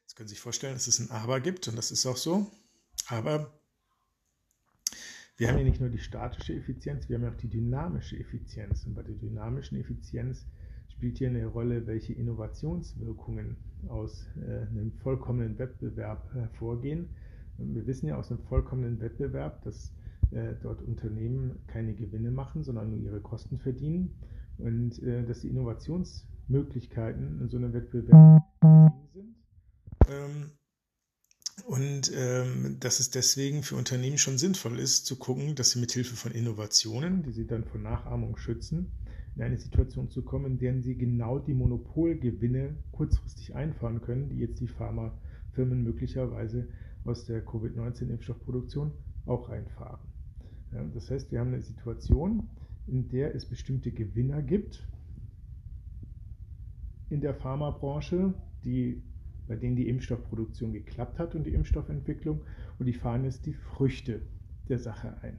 Jetzt 0.02 0.16
können 0.16 0.28
Sie 0.28 0.36
sich 0.36 0.42
vorstellen, 0.42 0.74
dass 0.74 0.88
es 0.88 1.00
ein 1.00 1.10
Aber 1.12 1.40
gibt 1.40 1.68
und 1.70 1.78
das 1.78 1.92
ist 1.92 2.06
auch 2.06 2.18
so. 2.18 2.48
Aber 3.08 3.54
wir 5.38 5.48
haben 5.50 5.58
ja 5.58 5.64
nicht 5.64 5.80
nur 5.80 5.90
die 5.90 6.00
statische 6.00 6.54
Effizienz, 6.54 7.08
wir 7.08 7.18
haben 7.18 7.34
auch 7.34 7.38
die 7.38 7.50
dynamische 7.50 8.18
Effizienz. 8.18 8.86
Und 8.86 8.96
bei 8.96 9.04
der 9.04 9.16
dynamischen 9.16 9.78
Effizienz 9.78 10.46
spielt 10.90 11.18
hier 11.18 11.30
eine 11.30 11.46
Rolle, 11.46 11.88
welche 11.88 12.14
Innovationswirkungen 12.14 13.56
aus 13.88 14.28
äh, 14.38 14.68
einem 14.68 14.92
vollkommenen 15.02 15.58
Wettbewerb 15.60 16.34
hervorgehen. 16.34 17.10
Und 17.58 17.74
wir 17.74 17.88
wissen 17.88 18.08
ja 18.08 18.18
aus 18.18 18.32
einem 18.32 18.44
vollkommenen 18.44 19.00
Wettbewerb, 19.00 19.64
dass 19.64 19.94
dort 20.62 20.82
Unternehmen 20.82 21.60
keine 21.68 21.94
Gewinne 21.94 22.32
machen, 22.32 22.64
sondern 22.64 22.90
nur 22.90 23.00
ihre 23.00 23.22
Kosten 23.22 23.60
verdienen 23.60 24.16
und 24.58 25.02
äh, 25.04 25.26
dass 25.26 25.42
die 25.42 25.50
Innovationsmöglichkeiten 25.50 27.42
in 27.42 27.50
so 27.50 27.58
einem 27.58 27.74
Wettbewerb 27.74 28.44
sind. 29.14 29.36
Ähm, 30.08 30.52
und 31.68 32.12
ähm, 32.16 32.78
dass 32.80 33.00
es 33.00 33.10
deswegen 33.10 33.64
für 33.64 33.76
Unternehmen 33.76 34.18
schon 34.18 34.38
sinnvoll 34.38 34.80
ist, 34.80 35.06
zu 35.06 35.18
gucken, 35.18 35.56
dass 35.56 35.72
sie 35.72 35.80
mit 35.80 35.92
Hilfe 35.92 36.16
von 36.16 36.32
Innovationen, 36.32 37.24
die 37.24 37.32
sie 37.32 37.48
dann 37.48 37.64
von 37.64 37.82
Nachahmung 37.82 38.38
schützen, 38.38 38.92
in 39.36 39.42
eine 39.42 39.58
Situation 39.58 40.10
zu 40.10 40.22
kommen, 40.22 40.46
in 40.46 40.58
der 40.60 40.82
sie 40.82 40.96
genau 40.96 41.40
die 41.40 41.54
Monopolgewinne 41.54 42.76
kurzfristig 42.92 43.56
einfahren 43.56 44.02
können, 44.02 44.30
die 44.30 44.38
jetzt 44.38 44.60
die 44.60 44.68
Pharmafirmen 44.68 45.84
möglicherweise 45.84 46.68
aus 47.04 47.26
der 47.26 47.44
Covid-19-Impfstoffproduktion 47.44 48.92
auch 49.26 49.50
einfahren. 49.50 50.00
Das 50.94 51.10
heißt, 51.10 51.32
wir 51.32 51.40
haben 51.40 51.54
eine 51.54 51.62
Situation, 51.62 52.48
in 52.88 53.08
der 53.10 53.36
es 53.36 53.46
bestimmte 53.46 53.92
Gewinner 53.92 54.42
gibt 54.42 54.88
in 57.10 57.22
der 57.22 57.34
Pharmabranche, 57.34 58.34
die, 58.64 59.02
bei 59.48 59.56
denen 59.56 59.76
die 59.76 59.88
Impfstoffproduktion 59.88 60.74
geklappt 60.74 61.20
hat 61.20 61.36
und 61.36 61.46
die 61.46 61.54
Impfstoffentwicklung, 61.54 62.42
und 62.80 62.86
die 62.88 62.94
fahren 62.94 63.24
jetzt 63.24 63.46
die 63.46 63.54
Früchte 63.54 64.22
der 64.70 64.80
Sache 64.80 65.16
ein. 65.22 65.38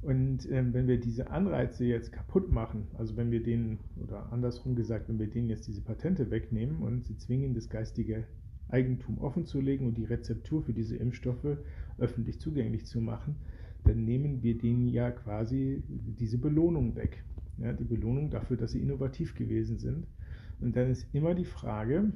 Und 0.00 0.48
ähm, 0.50 0.72
wenn 0.72 0.86
wir 0.86 1.00
diese 1.00 1.30
Anreize 1.30 1.84
jetzt 1.84 2.12
kaputt 2.12 2.50
machen, 2.52 2.86
also 2.96 3.16
wenn 3.16 3.30
wir 3.30 3.42
denen, 3.42 3.78
oder 3.96 4.32
andersrum 4.32 4.76
gesagt, 4.76 5.08
wenn 5.08 5.18
wir 5.18 5.28
denen 5.28 5.48
jetzt 5.48 5.66
diese 5.66 5.82
Patente 5.82 6.30
wegnehmen 6.30 6.82
und 6.82 7.04
sie 7.04 7.16
zwingen, 7.16 7.52
das 7.54 7.68
geistige 7.68 8.24
Eigentum 8.68 9.18
offenzulegen 9.18 9.86
und 9.86 9.96
die 9.96 10.04
Rezeptur 10.04 10.62
für 10.62 10.72
diese 10.72 10.96
Impfstoffe 10.96 11.58
öffentlich 11.98 12.40
zugänglich 12.40 12.86
zu 12.86 13.00
machen, 13.00 13.36
dann 13.84 14.04
nehmen 14.04 14.42
wir 14.42 14.58
denen 14.58 14.88
ja 14.88 15.10
quasi 15.10 15.82
diese 15.88 16.38
Belohnung 16.38 16.96
weg. 16.96 17.24
Ja, 17.58 17.72
die 17.72 17.84
Belohnung 17.84 18.30
dafür, 18.30 18.56
dass 18.56 18.72
sie 18.72 18.80
innovativ 18.80 19.34
gewesen 19.34 19.78
sind. 19.78 20.06
Und 20.60 20.76
dann 20.76 20.90
ist 20.90 21.06
immer 21.12 21.34
die 21.34 21.44
Frage, 21.44 22.12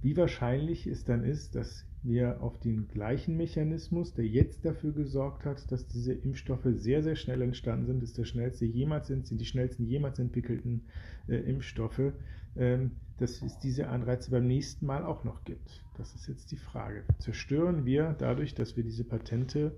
wie 0.00 0.16
wahrscheinlich 0.16 0.86
es 0.86 1.04
dann 1.04 1.24
ist, 1.24 1.54
dass 1.54 1.87
wir 2.02 2.40
auf 2.42 2.58
den 2.60 2.88
gleichen 2.88 3.36
Mechanismus, 3.36 4.14
der 4.14 4.26
jetzt 4.26 4.64
dafür 4.64 4.92
gesorgt 4.92 5.44
hat, 5.44 5.70
dass 5.72 5.86
diese 5.86 6.12
Impfstoffe 6.12 6.66
sehr, 6.76 7.02
sehr 7.02 7.16
schnell 7.16 7.42
entstanden 7.42 7.86
sind, 7.86 8.02
dass 8.02 8.12
der 8.12 8.24
schnellste 8.24 8.64
jemals 8.64 9.08
sind, 9.08 9.26
sind 9.26 9.40
die 9.40 9.46
schnellsten 9.46 9.84
jemals 9.84 10.18
entwickelten 10.18 10.82
äh, 11.28 11.36
Impfstoffe, 11.36 12.12
ähm, 12.56 12.92
dass 13.18 13.42
es 13.42 13.58
diese 13.58 13.88
Anreize 13.88 14.30
beim 14.30 14.46
nächsten 14.46 14.86
Mal 14.86 15.04
auch 15.04 15.24
noch 15.24 15.44
gibt. 15.44 15.84
Das 15.96 16.14
ist 16.14 16.28
jetzt 16.28 16.52
die 16.52 16.56
Frage. 16.56 17.04
Zerstören 17.18 17.84
wir 17.84 18.14
dadurch, 18.18 18.54
dass 18.54 18.76
wir 18.76 18.84
diese 18.84 19.04
Patente 19.04 19.76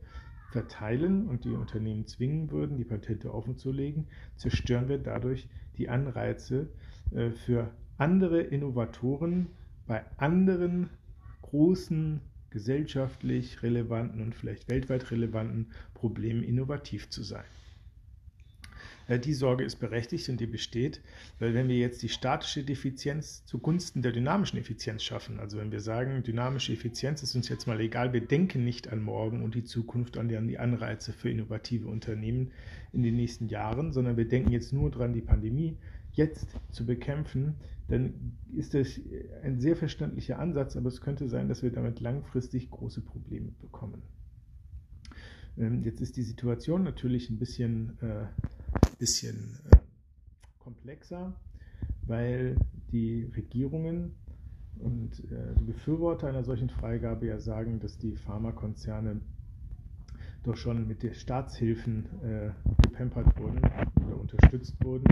verteilen 0.51 1.27
und 1.29 1.45
die 1.45 1.55
Unternehmen 1.55 2.07
zwingen 2.07 2.51
würden, 2.51 2.77
die 2.77 2.85
Patente 2.85 3.33
offenzulegen, 3.33 4.09
zerstören 4.37 4.89
wir 4.89 4.99
dadurch 4.99 5.49
die 5.79 5.89
Anreize 5.89 6.69
äh, 7.13 7.31
für 7.31 7.71
andere 7.97 8.41
Innovatoren 8.41 9.47
bei 9.87 10.05
anderen 10.19 10.91
großen 11.51 12.21
gesellschaftlich 12.51 13.63
relevanten 13.63 14.23
und 14.23 14.35
vielleicht 14.35 14.69
weltweit 14.69 15.11
relevanten 15.11 15.71
Problemen 15.95 16.43
innovativ 16.43 17.09
zu 17.11 17.23
sein. 17.23 17.45
Äh, 19.11 19.19
die 19.19 19.35
Sorge 19.35 19.65
ist 19.65 19.77
berechtigt 19.77 20.29
und 20.29 20.41
die 20.41 20.47
besteht, 20.47 21.01
weil 21.39 21.55
wenn 21.55 21.69
wir 21.69 21.77
jetzt 21.77 22.03
die 22.03 22.09
statische 22.09 22.63
Defizienz 22.63 23.45
zugunsten 23.45 24.03
der 24.03 24.13
dynamischen 24.13 24.59
Effizienz 24.59 25.03
schaffen, 25.03 25.41
also 25.41 25.59
wenn 25.59 25.73
wir 25.73 25.81
sagen, 25.81 26.23
dynamische 26.23 26.73
Effizienz 26.73 27.23
ist 27.23 27.35
uns 27.35 27.49
jetzt 27.49 27.67
mal 27.67 27.81
egal, 27.81 28.13
wir 28.13 28.21
denken 28.21 28.65
nicht 28.65 28.89
an 28.89 29.03
morgen 29.03 29.43
und 29.43 29.55
die 29.55 29.65
Zukunft, 29.65 30.17
an 30.17 30.29
die 30.29 30.59
Anreize 30.59 31.13
für 31.13 31.31
innovative 31.31 31.89
Unternehmen 31.89 32.53
in 32.93 33.03
den 33.03 33.17
nächsten 33.17 33.49
Jahren, 33.49 33.93
sondern 33.93 34.17
wir 34.17 34.29
denken 34.29 34.53
jetzt 34.53 34.73
nur 34.73 34.91
daran, 34.91 35.13
die 35.13 35.21
Pandemie 35.21 35.77
jetzt 36.13 36.49
zu 36.71 36.87
bekämpfen, 36.87 37.55
dann 37.89 38.39
ist 38.55 38.75
das 38.75 39.01
ein 39.43 39.61
sehr 39.61 39.77
verständlicher 39.77 40.39
Ansatz, 40.39 40.77
aber 40.77 40.89
es 40.89 41.01
könnte 41.01 41.29
sein, 41.29 41.49
dass 41.49 41.63
wir 41.63 41.73
damit 41.73 42.01
langfristig 42.01 42.71
große 42.71 43.01
Probleme 43.01 43.51
bekommen. 43.61 44.03
Ähm, 45.59 45.83
jetzt 45.83 46.01
ist 46.01 46.17
die 46.17 46.23
Situation 46.23 46.85
natürlich 46.85 47.31
ein 47.31 47.39
bisschen 47.39 47.99
äh, 48.01 48.27
bisschen 49.01 49.59
äh, 49.73 49.77
komplexer, 50.59 51.35
weil 52.07 52.57
die 52.93 53.25
Regierungen 53.35 54.15
und 54.79 55.19
äh, 55.31 55.55
die 55.59 55.65
Befürworter 55.65 56.29
einer 56.29 56.45
solchen 56.45 56.71
Freigabe 56.71 57.27
ja 57.27 57.41
sagen, 57.41 57.81
dass 57.81 57.99
die 57.99 58.15
Pharmakonzerne 58.17 59.21
doch 60.45 60.57
schon 60.57 60.87
mit 60.87 61.03
den 61.03 61.15
Staatshilfen 61.15 62.07
äh, 62.23 62.51
gepampert 62.83 63.39
wurden 63.39 63.59
oder 64.07 64.21
unterstützt 64.21 64.75
wurden 64.85 65.05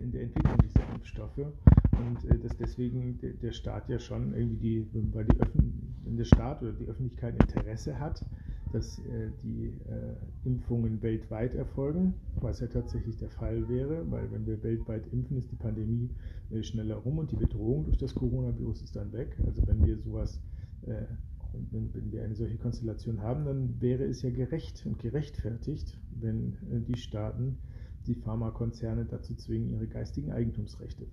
in 0.00 0.12
der 0.12 0.22
Entwicklung 0.22 0.56
dieser 0.62 0.94
Impfstoffe 0.94 1.38
und 1.38 2.30
äh, 2.30 2.38
dass 2.38 2.56
deswegen 2.56 3.18
der, 3.42 3.52
Staat 3.52 3.88
ja 3.88 3.98
schon 3.98 4.34
irgendwie 4.34 4.56
die, 4.92 5.14
weil 5.14 5.24
die 5.24 5.40
Öffn 5.40 5.92
der 6.16 6.24
Staat 6.24 6.62
oder 6.62 6.72
die 6.72 6.86
Öffentlichkeit 6.86 7.34
Interesse 7.40 7.98
hat, 7.98 8.24
dass 8.72 8.98
äh, 9.00 9.30
die 9.42 9.66
äh, 9.88 10.14
Impfungen 10.44 11.02
weltweit 11.02 11.54
erfolgen, 11.54 12.14
was 12.40 12.60
ja 12.60 12.66
tatsächlich 12.66 13.16
der 13.18 13.28
Fall 13.28 13.68
wäre, 13.68 14.10
weil 14.10 14.30
wenn 14.32 14.46
wir 14.46 14.62
weltweit 14.62 15.06
impfen, 15.12 15.36
ist 15.36 15.50
die 15.52 15.56
Pandemie 15.56 16.10
äh, 16.50 16.62
schneller 16.62 16.96
rum 16.96 17.18
und 17.18 17.30
die 17.30 17.36
Bedrohung 17.36 17.84
durch 17.84 17.98
das 17.98 18.14
Coronavirus 18.14 18.82
ist 18.82 18.96
dann 18.96 19.12
weg. 19.12 19.36
Also 19.46 19.66
wenn 19.66 19.84
wir 19.84 19.98
sowas, 19.98 20.40
wenn, 20.82 21.94
wenn 21.94 22.10
wir 22.10 22.24
eine 22.24 22.34
solche 22.34 22.56
Konstellation 22.56 23.22
haben, 23.22 23.44
dann 23.44 23.80
wäre 23.80 24.02
es 24.04 24.22
ja 24.22 24.30
gerecht 24.30 24.84
und 24.84 24.98
gerechtfertigt, 24.98 25.96
wenn 26.18 26.56
die 26.88 26.96
Staaten 26.96 27.58
die 28.06 28.14
Pharmakonzerne 28.14 29.04
dazu 29.04 29.34
zwingen, 29.34 29.70
ihre 29.70 29.86
geistigen 29.86 30.32
Eigentumsrechte 30.32 31.06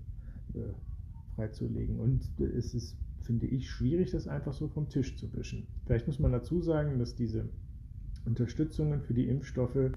freizulegen. 1.36 2.00
Und 2.00 2.22
es 2.40 2.74
ist 2.74 2.96
finde 3.30 3.46
ich, 3.46 3.70
schwierig, 3.70 4.10
das 4.10 4.28
einfach 4.28 4.54
so 4.54 4.68
vom 4.68 4.90
Tisch 4.90 5.16
zu 5.16 5.32
wischen. 5.34 5.68
Vielleicht 5.86 6.08
muss 6.08 6.18
man 6.18 6.32
dazu 6.32 6.62
sagen, 6.62 6.98
dass 6.98 7.14
diese 7.14 7.48
Unterstützungen 8.26 9.02
für 9.02 9.14
die 9.14 9.28
Impfstoffe, 9.28 9.92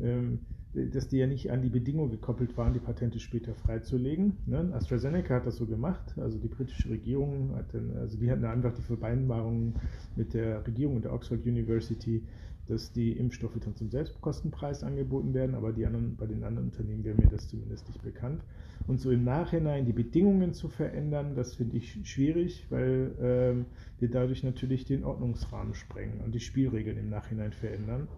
ähm, 0.00 0.40
dass 0.74 1.08
die 1.08 1.16
ja 1.16 1.26
nicht 1.26 1.50
an 1.50 1.62
die 1.62 1.70
Bedingung 1.70 2.10
gekoppelt 2.10 2.58
waren, 2.58 2.74
die 2.74 2.80
Patente 2.80 3.20
später 3.20 3.54
freizulegen. 3.54 4.36
Ne? 4.44 4.70
AstraZeneca 4.74 5.36
hat 5.36 5.46
das 5.46 5.56
so 5.56 5.64
gemacht, 5.64 6.18
also 6.18 6.36
die 6.36 6.48
britische 6.48 6.90
Regierung 6.90 7.54
hat 7.54 7.72
dann, 7.72 7.96
also 7.96 8.18
die 8.18 8.30
hatten 8.30 8.44
einfach 8.44 8.74
die 8.74 8.82
Vereinbarung 8.82 9.74
mit 10.16 10.34
der 10.34 10.66
Regierung 10.66 10.96
und 10.96 11.04
der 11.04 11.14
Oxford 11.14 11.46
University, 11.46 12.22
dass 12.66 12.92
die 12.92 13.12
Impfstoffe 13.12 13.58
dann 13.60 13.76
zum 13.76 13.90
Selbstkostenpreis 13.90 14.82
angeboten 14.82 15.34
werden, 15.34 15.54
aber 15.54 15.72
die 15.72 15.84
anderen, 15.84 16.16
bei 16.16 16.26
den 16.26 16.44
anderen 16.44 16.68
Unternehmen 16.68 17.04
wäre 17.04 17.16
mir 17.16 17.28
das 17.28 17.48
zumindest 17.48 17.86
nicht 17.88 18.02
bekannt. 18.02 18.42
Und 18.86 19.00
so 19.00 19.10
im 19.10 19.24
Nachhinein 19.24 19.84
die 19.84 19.92
Bedingungen 19.92 20.54
zu 20.54 20.68
verändern, 20.68 21.34
das 21.34 21.54
finde 21.54 21.76
ich 21.76 22.00
schwierig, 22.08 22.66
weil 22.70 23.14
ähm, 23.20 23.66
wir 23.98 24.10
dadurch 24.10 24.42
natürlich 24.42 24.84
den 24.84 25.04
Ordnungsrahmen 25.04 25.74
sprengen 25.74 26.20
und 26.20 26.34
die 26.34 26.40
Spielregeln 26.40 26.98
im 26.98 27.10
Nachhinein 27.10 27.52
verändern. 27.52 28.08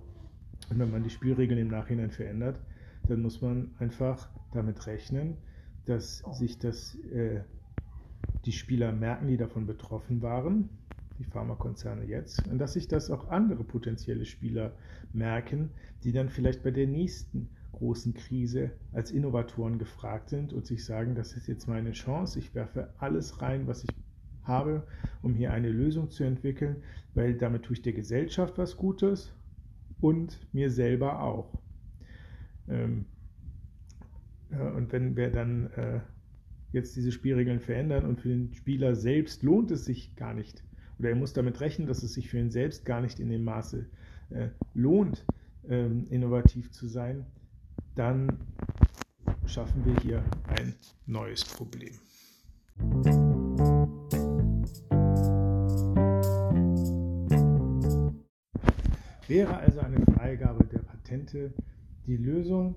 Und 0.70 0.78
wenn 0.78 0.90
man 0.90 1.02
die 1.02 1.10
Spielregeln 1.10 1.60
im 1.60 1.68
Nachhinein 1.68 2.10
verändert, 2.10 2.60
dann 3.08 3.22
muss 3.22 3.40
man 3.40 3.70
einfach 3.78 4.28
damit 4.52 4.86
rechnen, 4.86 5.36
dass 5.84 6.18
sich 6.32 6.58
das, 6.58 6.96
äh, 7.12 7.40
die 8.44 8.52
Spieler 8.52 8.92
merken, 8.92 9.28
die 9.28 9.36
davon 9.36 9.66
betroffen 9.66 10.22
waren, 10.22 10.68
die 11.18 11.24
Pharmakonzerne 11.24 12.04
jetzt, 12.04 12.46
und 12.48 12.58
dass 12.58 12.74
sich 12.74 12.88
das 12.88 13.10
auch 13.10 13.28
andere 13.28 13.64
potenzielle 13.64 14.24
Spieler 14.24 14.74
merken, 15.12 15.70
die 16.02 16.12
dann 16.12 16.28
vielleicht 16.28 16.62
bei 16.62 16.70
der 16.70 16.86
nächsten 16.86 17.50
großen 17.72 18.14
Krise 18.14 18.70
als 18.92 19.10
Innovatoren 19.10 19.78
gefragt 19.78 20.30
sind 20.30 20.52
und 20.52 20.66
sich 20.66 20.84
sagen, 20.84 21.14
das 21.14 21.36
ist 21.36 21.46
jetzt 21.46 21.68
meine 21.68 21.92
Chance, 21.92 22.38
ich 22.38 22.54
werfe 22.54 22.94
alles 22.98 23.42
rein, 23.42 23.66
was 23.66 23.84
ich 23.84 23.94
habe, 24.42 24.86
um 25.22 25.34
hier 25.34 25.52
eine 25.52 25.70
Lösung 25.70 26.10
zu 26.10 26.24
entwickeln, 26.24 26.82
weil 27.14 27.34
damit 27.34 27.64
tue 27.64 27.74
ich 27.74 27.82
der 27.82 27.92
Gesellschaft 27.92 28.58
was 28.58 28.76
Gutes 28.76 29.32
und 30.00 30.38
mir 30.52 30.70
selber 30.70 31.22
auch. 31.22 31.60
Ähm, 32.68 33.06
und 34.50 34.92
wenn 34.92 35.16
wir 35.16 35.30
dann 35.30 35.66
äh, 35.72 36.00
jetzt 36.72 36.94
diese 36.96 37.12
Spielregeln 37.12 37.60
verändern 37.60 38.06
und 38.06 38.20
für 38.20 38.28
den 38.28 38.54
Spieler 38.54 38.94
selbst 38.94 39.42
lohnt 39.42 39.70
es 39.70 39.84
sich 39.84 40.14
gar 40.14 40.34
nicht, 40.34 40.64
oder 40.98 41.10
er 41.10 41.16
muss 41.16 41.32
damit 41.32 41.60
rechnen, 41.60 41.86
dass 41.86 42.02
es 42.02 42.14
sich 42.14 42.28
für 42.28 42.38
ihn 42.38 42.50
selbst 42.50 42.84
gar 42.84 43.00
nicht 43.00 43.20
in 43.20 43.28
dem 43.28 43.44
Maße 43.44 43.86
äh, 44.30 44.48
lohnt, 44.74 45.24
ähm, 45.68 46.06
innovativ 46.10 46.70
zu 46.70 46.88
sein, 46.88 47.26
dann 47.94 48.38
schaffen 49.46 49.84
wir 49.84 49.96
hier 50.00 50.24
ein 50.48 50.74
neues 51.06 51.44
Problem. 51.44 51.94
Wäre 59.28 59.56
also 59.56 59.80
eine 59.80 60.00
Freigabe 60.14 60.64
der 60.64 60.78
Patente 60.78 61.52
die 62.06 62.16
Lösung? 62.16 62.76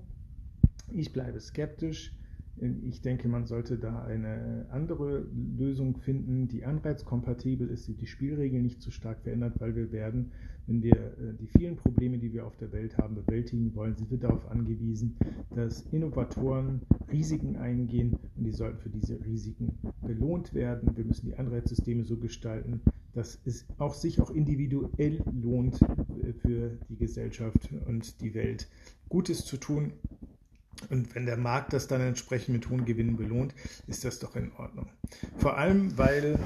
Ich 0.92 1.12
bleibe 1.12 1.40
skeptisch. 1.40 2.12
Ich 2.60 3.00
denke, 3.00 3.26
man 3.28 3.46
sollte 3.46 3.78
da 3.78 4.02
eine 4.02 4.66
andere 4.70 5.26
Lösung 5.56 5.96
finden, 5.96 6.46
die 6.46 6.64
anreizkompatibel 6.64 7.68
ist, 7.68 7.88
die 7.88 7.94
die 7.94 8.06
Spielregeln 8.06 8.62
nicht 8.62 8.82
zu 8.82 8.90
stark 8.90 9.20
verändert, 9.22 9.54
weil 9.60 9.74
wir 9.76 9.92
werden, 9.92 10.32
wenn 10.66 10.82
wir 10.82 10.94
äh, 10.94 11.34
die 11.40 11.46
vielen 11.46 11.76
Probleme, 11.76 12.18
die 12.18 12.34
wir 12.34 12.46
auf 12.46 12.56
der 12.58 12.70
Welt 12.72 12.98
haben, 12.98 13.14
bewältigen 13.14 13.74
wollen, 13.74 13.96
sind 13.96 14.10
wir 14.10 14.18
darauf 14.18 14.46
angewiesen, 14.50 15.16
dass 15.54 15.82
Innovatoren 15.90 16.82
Risiken 17.10 17.56
eingehen 17.56 18.18
und 18.36 18.44
die 18.44 18.52
sollten 18.52 18.78
für 18.78 18.90
diese 18.90 19.24
Risiken 19.24 19.78
belohnt 20.02 20.52
werden. 20.52 20.94
Wir 20.96 21.04
müssen 21.04 21.26
die 21.26 21.36
Anreizsysteme 21.36 22.04
so 22.04 22.18
gestalten, 22.18 22.82
dass 23.14 23.40
es 23.46 23.66
auch 23.78 23.94
sich 23.94 24.20
auch 24.20 24.30
individuell 24.30 25.22
lohnt, 25.32 25.80
äh, 25.80 26.34
für 26.34 26.76
die 26.90 26.96
Gesellschaft 26.96 27.70
und 27.86 28.20
die 28.20 28.34
Welt 28.34 28.68
Gutes 29.08 29.44
zu 29.44 29.56
tun 29.56 29.92
und 30.88 31.14
wenn 31.14 31.26
der 31.26 31.36
Markt 31.36 31.72
das 31.72 31.86
dann 31.86 32.00
entsprechend 32.00 32.54
mit 32.54 32.68
hohen 32.70 32.84
Gewinnen 32.84 33.16
belohnt, 33.16 33.54
ist 33.86 34.04
das 34.04 34.18
doch 34.18 34.36
in 34.36 34.52
Ordnung. 34.52 34.88
Vor 35.36 35.58
allem, 35.58 35.96
weil 35.98 36.38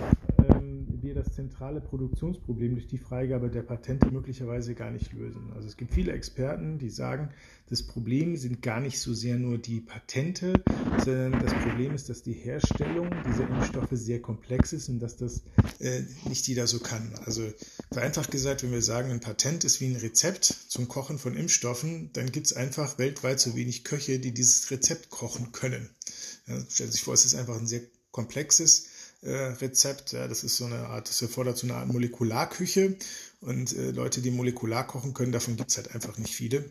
ähm, 0.48 0.74
wir 1.04 1.14
das 1.14 1.32
zentrale 1.34 1.80
Produktionsproblem 1.80 2.74
durch 2.74 2.86
die 2.86 2.98
Freigabe 2.98 3.50
der 3.50 3.62
Patente 3.62 4.10
möglicherweise 4.10 4.74
gar 4.74 4.90
nicht 4.90 5.12
lösen. 5.12 5.52
Also 5.54 5.68
es 5.68 5.76
gibt 5.76 5.92
viele 5.92 6.12
Experten, 6.12 6.78
die 6.78 6.90
sagen, 6.90 7.28
das 7.68 7.82
Problem 7.82 8.36
sind 8.36 8.62
gar 8.62 8.80
nicht 8.80 8.98
so 8.98 9.14
sehr 9.14 9.36
nur 9.36 9.58
die 9.58 9.80
Patente, 9.80 10.52
sondern 11.04 11.40
das 11.40 11.54
Problem 11.54 11.94
ist, 11.94 12.08
dass 12.08 12.22
die 12.22 12.32
Herstellung 12.32 13.10
dieser 13.26 13.48
Impfstoffe 13.48 13.88
sehr 13.92 14.20
komplex 14.20 14.72
ist 14.72 14.88
und 14.88 14.98
dass 14.98 15.16
das 15.16 15.42
äh, 15.78 16.02
nicht 16.28 16.46
jeder 16.48 16.66
so 16.66 16.78
kann. 16.78 17.12
Also 17.24 17.42
vereinfacht 17.94 18.30
gesagt, 18.30 18.62
wenn 18.62 18.72
wir 18.72 18.82
sagen, 18.82 19.10
ein 19.10 19.20
Patent 19.20 19.64
ist 19.64 19.80
wie 19.80 19.86
ein 19.86 19.96
Rezept 19.96 20.44
zum 20.68 20.88
Kochen 20.88 21.18
von 21.18 21.36
Impfstoffen, 21.36 22.10
dann 22.12 22.30
gibt 22.30 22.46
es 22.46 22.52
einfach 22.52 22.98
weltweit 22.98 23.40
so 23.40 23.56
wenig 23.56 23.84
Köche, 23.84 24.18
die 24.18 24.32
dieses 24.32 24.70
Rezept 24.70 25.10
kochen 25.10 25.52
können. 25.52 25.90
Ja, 26.46 26.60
stellen 26.68 26.90
Sie 26.90 26.96
sich 26.96 27.02
vor, 27.02 27.14
es 27.14 27.24
ist 27.24 27.34
einfach 27.34 27.56
ein 27.56 27.66
sehr 27.66 27.82
komplexes 28.10 28.86
äh, 29.22 29.30
Rezept. 29.30 30.12
Ja, 30.12 30.28
das 30.28 30.44
ist 30.44 30.56
so 30.56 30.66
eine 30.66 30.88
Art, 30.88 31.08
das 31.08 31.22
erfordert 31.22 31.56
so 31.56 31.66
eine 31.66 31.76
Art 31.76 31.88
Molekularküche. 31.88 32.96
Und 33.40 33.72
äh, 33.74 33.90
Leute, 33.90 34.20
die 34.20 34.30
molekular 34.30 34.86
kochen 34.86 35.14
können, 35.14 35.32
davon 35.32 35.56
gibt 35.56 35.70
es 35.70 35.76
halt 35.76 35.94
einfach 35.94 36.18
nicht 36.18 36.34
viele. 36.34 36.64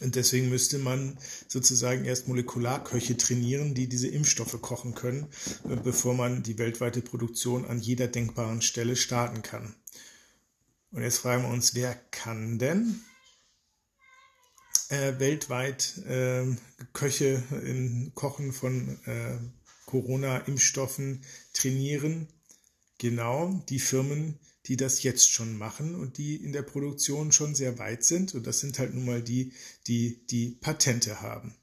Und 0.00 0.14
deswegen 0.14 0.48
müsste 0.48 0.78
man 0.78 1.18
sozusagen 1.48 2.04
erst 2.04 2.28
Molekularköche 2.28 3.16
trainieren, 3.16 3.74
die 3.74 3.88
diese 3.88 4.08
Impfstoffe 4.08 4.60
kochen 4.62 4.94
können, 4.94 5.26
äh, 5.68 5.76
bevor 5.76 6.14
man 6.14 6.42
die 6.42 6.58
weltweite 6.58 7.02
Produktion 7.02 7.64
an 7.64 7.80
jeder 7.80 8.08
denkbaren 8.08 8.62
Stelle 8.62 8.96
starten 8.96 9.42
kann. 9.42 9.74
Und 10.92 11.02
jetzt 11.02 11.18
fragen 11.18 11.44
wir 11.44 11.50
uns, 11.50 11.74
wer 11.74 11.94
kann 12.10 12.58
denn 12.58 13.00
äh, 14.88 15.18
weltweit 15.18 15.98
äh, 15.98 16.46
Köche 16.92 17.42
im 17.64 18.12
Kochen 18.14 18.52
von 18.52 18.98
äh, 19.06 19.38
Corona-Impfstoffen 19.86 21.24
trainieren? 21.52 22.28
Genau 22.98 23.64
die 23.68 23.78
Firmen, 23.78 24.38
die 24.66 24.76
das 24.76 25.02
jetzt 25.02 25.30
schon 25.30 25.56
machen 25.56 25.94
und 25.94 26.18
die 26.18 26.36
in 26.36 26.52
der 26.52 26.62
Produktion 26.62 27.32
schon 27.32 27.54
sehr 27.54 27.78
weit 27.78 28.04
sind. 28.04 28.34
Und 28.34 28.46
das 28.46 28.58
sind 28.60 28.78
halt 28.78 28.94
nun 28.94 29.06
mal 29.06 29.22
die, 29.22 29.52
die 29.86 30.26
die 30.26 30.58
Patente 30.60 31.20
haben. 31.22 31.54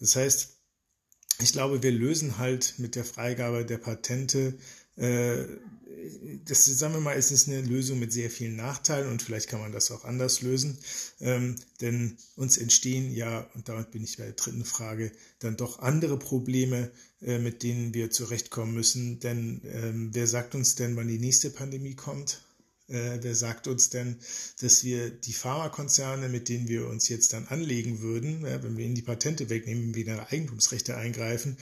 Das 0.00 0.16
heißt, 0.16 0.58
ich 1.40 1.52
glaube, 1.52 1.82
wir 1.82 1.92
lösen 1.92 2.38
halt 2.38 2.74
mit 2.78 2.96
der 2.96 3.04
Freigabe 3.04 3.64
der 3.64 3.78
Patente 3.78 4.58
äh, 4.96 5.44
das, 6.44 6.64
sagen 6.64 6.94
wir 6.94 7.00
mal, 7.00 7.16
es 7.16 7.30
ist 7.30 7.48
eine 7.48 7.60
Lösung 7.60 7.98
mit 7.98 8.12
sehr 8.12 8.30
vielen 8.30 8.56
Nachteilen 8.56 9.10
und 9.10 9.22
vielleicht 9.22 9.48
kann 9.48 9.60
man 9.60 9.72
das 9.72 9.90
auch 9.90 10.04
anders 10.04 10.42
lösen, 10.42 10.78
ähm, 11.20 11.56
denn 11.80 12.16
uns 12.36 12.58
entstehen 12.58 13.12
ja, 13.14 13.48
und 13.54 13.68
damit 13.68 13.90
bin 13.90 14.04
ich 14.04 14.16
bei 14.16 14.24
der 14.24 14.32
dritten 14.34 14.64
Frage, 14.64 15.12
dann 15.38 15.56
doch 15.56 15.78
andere 15.78 16.18
Probleme, 16.18 16.90
äh, 17.22 17.38
mit 17.38 17.62
denen 17.62 17.94
wir 17.94 18.10
zurechtkommen 18.10 18.74
müssen, 18.74 19.20
denn 19.20 19.62
ähm, 19.64 20.10
wer 20.12 20.26
sagt 20.26 20.54
uns 20.54 20.74
denn, 20.74 20.96
wann 20.96 21.08
die 21.08 21.18
nächste 21.18 21.50
Pandemie 21.50 21.94
kommt? 21.94 22.43
Äh, 22.88 23.18
wer 23.22 23.34
sagt 23.34 23.66
uns 23.66 23.88
denn, 23.88 24.18
dass 24.60 24.84
wir 24.84 25.08
die 25.10 25.32
Pharmakonzerne, 25.32 26.28
mit 26.28 26.50
denen 26.50 26.68
wir 26.68 26.86
uns 26.86 27.08
jetzt 27.08 27.32
dann 27.32 27.48
anlegen 27.48 28.02
würden, 28.02 28.44
ja, 28.44 28.62
wenn 28.62 28.76
wir 28.76 28.84
ihnen 28.84 28.94
die 28.94 29.02
Patente 29.02 29.48
wegnehmen, 29.48 29.94
wieder 29.94 30.30
Eigentumsrechte 30.30 30.94
eingreifen, 30.94 31.56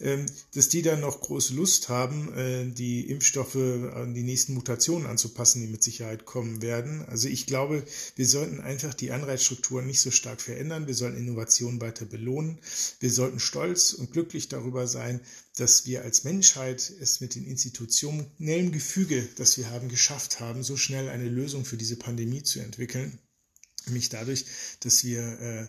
ähm, 0.00 0.24
dass 0.54 0.70
die 0.70 0.80
dann 0.80 1.00
noch 1.00 1.20
große 1.20 1.52
Lust 1.52 1.90
haben, 1.90 2.32
äh, 2.34 2.64
die 2.70 3.10
Impfstoffe 3.10 3.56
an 3.56 4.14
die 4.14 4.22
nächsten 4.22 4.54
Mutationen 4.54 5.06
anzupassen, 5.06 5.60
die 5.60 5.68
mit 5.68 5.82
Sicherheit 5.82 6.24
kommen 6.24 6.62
werden. 6.62 7.04
Also 7.06 7.28
ich 7.28 7.46
glaube, 7.46 7.84
wir 8.16 8.26
sollten 8.26 8.60
einfach 8.60 8.94
die 8.94 9.12
Anreizstrukturen 9.12 9.86
nicht 9.86 10.00
so 10.00 10.10
stark 10.10 10.40
verändern. 10.40 10.86
Wir 10.86 10.94
sollten 10.94 11.18
Innovationen 11.18 11.82
weiter 11.82 12.06
belohnen. 12.06 12.58
Wir 12.98 13.10
sollten 13.10 13.40
stolz 13.40 13.92
und 13.92 14.12
glücklich 14.12 14.48
darüber 14.48 14.86
sein, 14.86 15.20
dass 15.56 15.86
wir 15.86 16.02
als 16.02 16.24
Menschheit 16.24 16.92
es 17.00 17.20
mit 17.20 17.34
den 17.34 17.44
institutionellen 17.44 18.72
Gefüge, 18.72 19.28
das 19.36 19.58
wir 19.58 19.70
haben, 19.70 19.88
geschafft 19.88 20.40
haben, 20.40 20.62
so 20.62 20.76
schnell 20.76 21.08
eine 21.08 21.28
Lösung 21.28 21.64
für 21.64 21.76
diese 21.76 21.96
Pandemie 21.96 22.42
zu 22.42 22.60
entwickeln. 22.60 23.18
Nämlich 23.86 24.08
dadurch, 24.08 24.46
dass 24.80 25.04
wir 25.04 25.22
äh, 25.40 25.62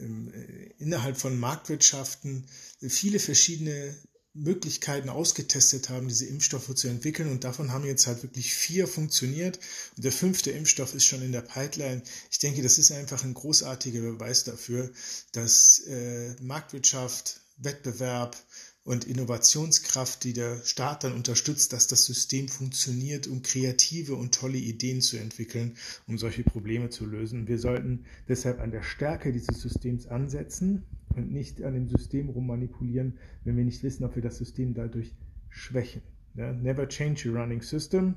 äh, 0.00 0.72
innerhalb 0.78 1.16
von 1.16 1.38
Marktwirtschaften 1.38 2.46
viele 2.88 3.18
verschiedene 3.18 3.96
Möglichkeiten 4.32 5.08
ausgetestet 5.08 5.88
haben, 5.88 6.08
diese 6.08 6.26
Impfstoffe 6.26 6.74
zu 6.74 6.88
entwickeln. 6.88 7.30
Und 7.30 7.44
davon 7.44 7.72
haben 7.72 7.84
jetzt 7.84 8.06
halt 8.06 8.22
wirklich 8.22 8.54
vier 8.54 8.86
funktioniert. 8.86 9.58
Und 9.96 10.04
der 10.04 10.12
fünfte 10.12 10.50
Impfstoff 10.52 10.94
ist 10.94 11.04
schon 11.04 11.22
in 11.22 11.32
der 11.32 11.40
Pipeline. 11.40 12.02
Ich 12.30 12.38
denke, 12.38 12.62
das 12.62 12.78
ist 12.78 12.92
einfach 12.92 13.24
ein 13.24 13.34
großartiger 13.34 14.00
Beweis 14.00 14.44
dafür, 14.44 14.90
dass 15.32 15.80
äh, 15.80 16.36
Marktwirtschaft, 16.40 17.40
Wettbewerb, 17.56 18.36
und 18.82 19.04
Innovationskraft, 19.04 20.24
die 20.24 20.32
der 20.32 20.64
Staat 20.64 21.04
dann 21.04 21.12
unterstützt, 21.12 21.72
dass 21.72 21.86
das 21.86 22.04
System 22.06 22.48
funktioniert, 22.48 23.26
um 23.26 23.42
kreative 23.42 24.14
und 24.14 24.34
tolle 24.34 24.58
Ideen 24.58 25.00
zu 25.00 25.18
entwickeln, 25.18 25.76
um 26.06 26.16
solche 26.18 26.42
Probleme 26.42 26.88
zu 26.88 27.06
lösen. 27.06 27.46
Wir 27.46 27.58
sollten 27.58 28.04
deshalb 28.28 28.60
an 28.60 28.70
der 28.70 28.82
Stärke 28.82 29.32
dieses 29.32 29.60
Systems 29.60 30.06
ansetzen 30.06 30.84
und 31.14 31.30
nicht 31.30 31.62
an 31.62 31.74
dem 31.74 31.88
System 31.88 32.30
rummanipulieren, 32.30 33.18
wenn 33.44 33.56
wir 33.56 33.64
nicht 33.64 33.82
wissen, 33.82 34.04
ob 34.04 34.14
wir 34.14 34.22
das 34.22 34.38
System 34.38 34.74
dadurch 34.74 35.12
schwächen. 35.50 36.02
Ja, 36.34 36.52
never 36.52 36.88
change 36.88 37.28
a 37.28 37.32
running 37.32 37.60
system. 37.60 38.14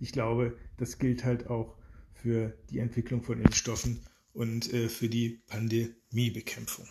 Ich 0.00 0.12
glaube, 0.12 0.56
das 0.76 0.98
gilt 0.98 1.24
halt 1.24 1.48
auch 1.48 1.76
für 2.12 2.56
die 2.70 2.78
Entwicklung 2.78 3.22
von 3.22 3.40
Impfstoffen 3.40 4.00
und 4.32 4.72
äh, 4.72 4.88
für 4.88 5.08
die 5.08 5.40
Pandemiebekämpfung. 5.46 6.86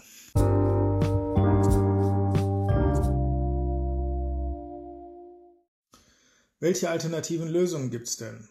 Welche 6.63 6.89
alternativen 6.89 7.49
Lösungen 7.49 7.89
gibt 7.89 8.07
es 8.07 8.15
denn? 8.15 8.47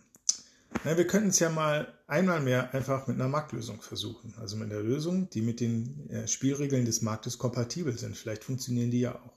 Na, 0.84 0.98
wir 0.98 1.06
könnten 1.06 1.30
es 1.30 1.38
ja 1.38 1.48
mal 1.48 1.94
einmal 2.06 2.42
mehr 2.42 2.74
einfach 2.74 3.06
mit 3.06 3.16
einer 3.16 3.30
Marktlösung 3.30 3.80
versuchen. 3.80 4.34
Also 4.38 4.58
mit 4.58 4.70
einer 4.70 4.82
Lösung, 4.82 5.30
die 5.30 5.40
mit 5.40 5.60
den 5.60 6.10
äh, 6.10 6.28
Spielregeln 6.28 6.84
des 6.84 7.00
Marktes 7.00 7.38
kompatibel 7.38 7.96
sind. 7.96 8.14
Vielleicht 8.14 8.44
funktionieren 8.44 8.90
die 8.90 9.00
ja 9.00 9.14
auch. 9.14 9.32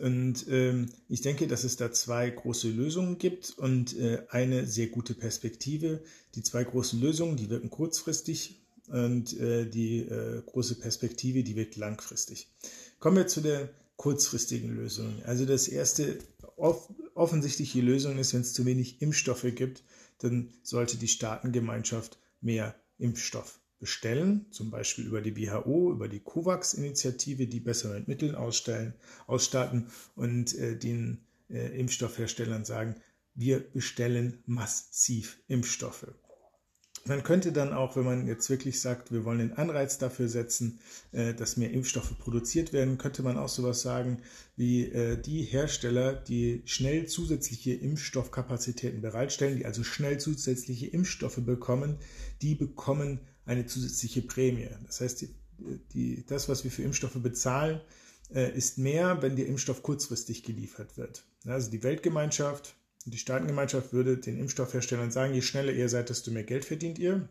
Und 0.00 0.48
ähm, 0.48 0.88
ich 1.08 1.20
denke, 1.20 1.46
dass 1.46 1.62
es 1.62 1.76
da 1.76 1.92
zwei 1.92 2.28
große 2.28 2.70
Lösungen 2.70 3.18
gibt 3.18 3.56
und 3.56 3.96
äh, 3.96 4.24
eine 4.30 4.66
sehr 4.66 4.88
gute 4.88 5.14
Perspektive. 5.14 6.02
Die 6.34 6.42
zwei 6.42 6.64
großen 6.64 7.00
Lösungen, 7.00 7.36
die 7.36 7.50
wirken 7.50 7.70
kurzfristig 7.70 8.64
und 8.88 9.38
äh, 9.38 9.64
die 9.66 10.00
äh, 10.00 10.42
große 10.44 10.74
Perspektive, 10.74 11.44
die 11.44 11.54
wirkt 11.54 11.76
langfristig. 11.76 12.48
Kommen 12.98 13.18
wir 13.18 13.28
zu 13.28 13.42
der 13.42 13.70
kurzfristigen 13.94 14.74
Lösung. 14.74 15.22
Also 15.24 15.46
das 15.46 15.68
erste 15.68 16.18
offensichtliche 17.14 17.80
Lösung 17.80 18.18
ist, 18.18 18.34
wenn 18.34 18.42
es 18.42 18.52
zu 18.52 18.64
wenig 18.64 19.02
Impfstoffe 19.02 19.46
gibt, 19.54 19.82
dann 20.18 20.50
sollte 20.62 20.96
die 20.96 21.08
Staatengemeinschaft 21.08 22.18
mehr 22.40 22.74
Impfstoff 22.98 23.60
bestellen, 23.80 24.46
zum 24.52 24.70
Beispiel 24.70 25.06
über 25.06 25.20
die 25.20 25.36
WHO, 25.36 25.90
über 25.90 26.08
die 26.08 26.20
COVAX-Initiative, 26.20 27.48
die 27.48 27.58
besser 27.58 27.92
mit 27.94 28.06
Mitteln 28.06 28.36
ausstellen, 28.36 28.94
ausstatten 29.26 29.88
und 30.14 30.54
äh, 30.54 30.76
den 30.76 31.26
äh, 31.50 31.78
Impfstoffherstellern 31.80 32.64
sagen, 32.64 32.94
wir 33.34 33.58
bestellen 33.58 34.42
massiv 34.46 35.40
Impfstoffe. 35.48 36.06
Man 37.04 37.24
könnte 37.24 37.50
dann 37.50 37.72
auch, 37.72 37.96
wenn 37.96 38.04
man 38.04 38.26
jetzt 38.28 38.48
wirklich 38.48 38.80
sagt, 38.80 39.10
wir 39.10 39.24
wollen 39.24 39.40
den 39.40 39.52
Anreiz 39.54 39.98
dafür 39.98 40.28
setzen, 40.28 40.78
äh, 41.10 41.34
dass 41.34 41.56
mehr 41.56 41.72
Impfstoffe 41.72 42.16
produziert 42.18 42.72
werden, 42.72 42.96
könnte 42.96 43.22
man 43.22 43.38
auch 43.38 43.48
sowas 43.48 43.82
sagen 43.82 44.22
wie 44.56 44.84
äh, 44.84 45.20
die 45.20 45.42
Hersteller, 45.42 46.12
die 46.12 46.62
schnell 46.64 47.06
zusätzliche 47.06 47.72
Impfstoffkapazitäten 47.72 49.00
bereitstellen, 49.00 49.56
die 49.56 49.66
also 49.66 49.82
schnell 49.82 50.18
zusätzliche 50.18 50.86
Impfstoffe 50.86 51.40
bekommen, 51.44 51.98
die 52.40 52.54
bekommen 52.54 53.20
eine 53.46 53.66
zusätzliche 53.66 54.22
Prämie. 54.22 54.68
Das 54.86 55.00
heißt, 55.00 55.22
die, 55.22 55.34
die, 55.92 56.24
das, 56.26 56.48
was 56.48 56.62
wir 56.62 56.70
für 56.70 56.82
Impfstoffe 56.82 57.20
bezahlen, 57.20 57.80
äh, 58.32 58.56
ist 58.56 58.78
mehr, 58.78 59.22
wenn 59.22 59.36
der 59.36 59.46
Impfstoff 59.46 59.82
kurzfristig 59.82 60.42
geliefert 60.42 60.96
wird. 60.96 61.24
Also 61.46 61.70
die 61.70 61.82
Weltgemeinschaft, 61.82 62.76
die 63.04 63.18
Staatengemeinschaft 63.18 63.92
würde 63.92 64.16
den 64.18 64.38
Impfstoffherstellern 64.38 65.10
sagen, 65.10 65.34
je 65.34 65.42
schneller 65.42 65.72
ihr 65.72 65.88
seid, 65.88 66.08
desto 66.08 66.30
mehr 66.30 66.44
Geld 66.44 66.64
verdient 66.64 66.98
ihr. 66.98 67.28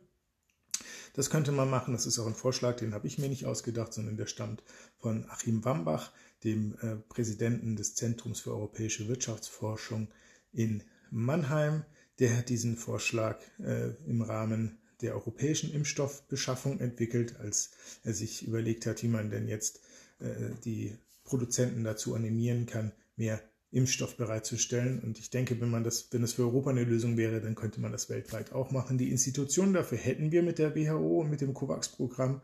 Das 1.13 1.29
könnte 1.29 1.51
man 1.51 1.69
machen. 1.69 1.93
Das 1.93 2.05
ist 2.05 2.19
auch 2.19 2.27
ein 2.27 2.35
Vorschlag, 2.35 2.77
den 2.77 2.93
habe 2.93 3.07
ich 3.07 3.17
mir 3.17 3.29
nicht 3.29 3.45
ausgedacht, 3.45 3.93
sondern 3.93 4.17
der 4.17 4.27
stammt 4.27 4.63
von 4.97 5.25
Achim 5.29 5.63
Wambach, 5.65 6.11
dem 6.43 6.75
äh, 6.81 6.95
Präsidenten 7.09 7.75
des 7.75 7.95
Zentrums 7.95 8.39
für 8.39 8.51
europäische 8.51 9.07
Wirtschaftsforschung 9.07 10.09
in 10.53 10.83
Mannheim. 11.09 11.83
Der 12.19 12.37
hat 12.37 12.49
diesen 12.49 12.77
Vorschlag 12.77 13.39
äh, 13.59 13.89
im 14.07 14.21
Rahmen 14.21 14.79
der 15.01 15.15
europäischen 15.15 15.73
Impfstoffbeschaffung 15.73 16.79
entwickelt, 16.79 17.35
als 17.39 17.71
er 18.03 18.13
sich 18.13 18.47
überlegt 18.47 18.85
hat, 18.85 19.03
wie 19.03 19.07
man 19.07 19.31
denn 19.31 19.47
jetzt 19.47 19.81
äh, 20.19 20.51
die 20.63 20.95
Produzenten 21.23 21.83
dazu 21.83 22.13
animieren 22.13 22.65
kann, 22.65 22.91
mehr 23.15 23.41
Impfstoff 23.71 24.17
bereitzustellen. 24.17 24.99
Und 24.99 25.17
ich 25.17 25.29
denke, 25.29 25.59
wenn 25.61 25.69
man 25.69 25.83
das, 25.83 26.09
wenn 26.11 26.23
es 26.23 26.33
für 26.33 26.43
Europa 26.43 26.69
eine 26.71 26.83
Lösung 26.83 27.17
wäre, 27.17 27.39
dann 27.39 27.55
könnte 27.55 27.79
man 27.79 27.91
das 27.91 28.09
weltweit 28.09 28.51
auch 28.51 28.71
machen. 28.71 28.97
Die 28.97 29.11
Institutionen 29.11 29.73
dafür 29.73 29.97
hätten 29.97 30.31
wir 30.31 30.43
mit 30.43 30.59
der 30.59 30.75
WHO 30.75 31.21
und 31.21 31.29
mit 31.29 31.41
dem 31.41 31.53
COVAX-Programm. 31.53 32.41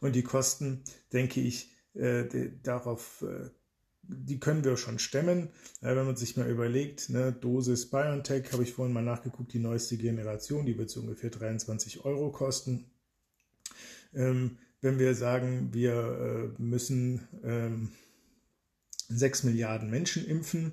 Und 0.00 0.14
die 0.14 0.22
Kosten, 0.22 0.82
denke 1.12 1.40
ich, 1.40 1.70
äh, 1.94 2.50
darauf, 2.62 3.22
äh, 3.22 3.50
die 4.02 4.38
können 4.38 4.64
wir 4.64 4.76
schon 4.76 5.00
stemmen. 5.00 5.48
Äh, 5.80 5.96
wenn 5.96 6.06
man 6.06 6.16
sich 6.16 6.36
mal 6.36 6.48
überlegt, 6.48 7.10
ne, 7.10 7.32
Dosis 7.32 7.90
BioNTech, 7.90 8.52
habe 8.52 8.62
ich 8.62 8.72
vorhin 8.72 8.94
mal 8.94 9.02
nachgeguckt, 9.02 9.52
die 9.52 9.58
neueste 9.58 9.96
Generation, 9.96 10.64
die 10.64 10.78
wird 10.78 10.90
so 10.90 11.00
ungefähr 11.00 11.30
23 11.30 12.04
Euro 12.04 12.30
kosten. 12.30 12.84
Ähm, 14.14 14.58
wenn 14.80 15.00
wir 15.00 15.16
sagen, 15.16 15.70
wir 15.72 16.54
äh, 16.56 16.62
müssen 16.62 17.26
ähm, 17.42 17.90
6 19.08 19.44
Milliarden 19.44 19.90
Menschen 19.90 20.26
impfen, 20.26 20.72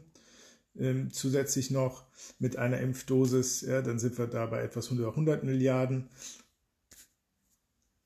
ähm, 0.78 1.12
zusätzlich 1.12 1.72
noch 1.72 2.06
mit 2.40 2.58
einer 2.58 2.80
Impfdosis, 2.80 3.62
ja, 3.62 3.82
dann 3.82 4.00
sind 4.00 4.18
wir 4.18 4.28
da 4.28 4.46
bei 4.46 4.62
etwas 4.62 4.90
unter 4.90 5.08
100 5.10 5.44
Milliarden. 5.44 6.10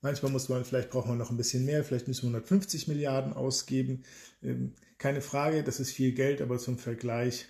Manchmal 0.02 0.32
muss 0.32 0.48
man, 0.48 0.64
vielleicht 0.64 0.90
braucht 0.90 1.08
man 1.08 1.18
noch 1.18 1.30
ein 1.30 1.36
bisschen 1.36 1.64
mehr, 1.64 1.84
vielleicht 1.84 2.08
müssen 2.08 2.22
wir 2.22 2.38
150 2.38 2.88
Milliarden 2.88 3.32
ausgeben. 3.32 4.04
Ähm, 4.42 4.74
keine 4.98 5.20
Frage, 5.20 5.62
das 5.62 5.80
ist 5.80 5.90
viel 5.90 6.12
Geld, 6.12 6.40
aber 6.40 6.58
zum 6.58 6.78
Vergleich, 6.78 7.46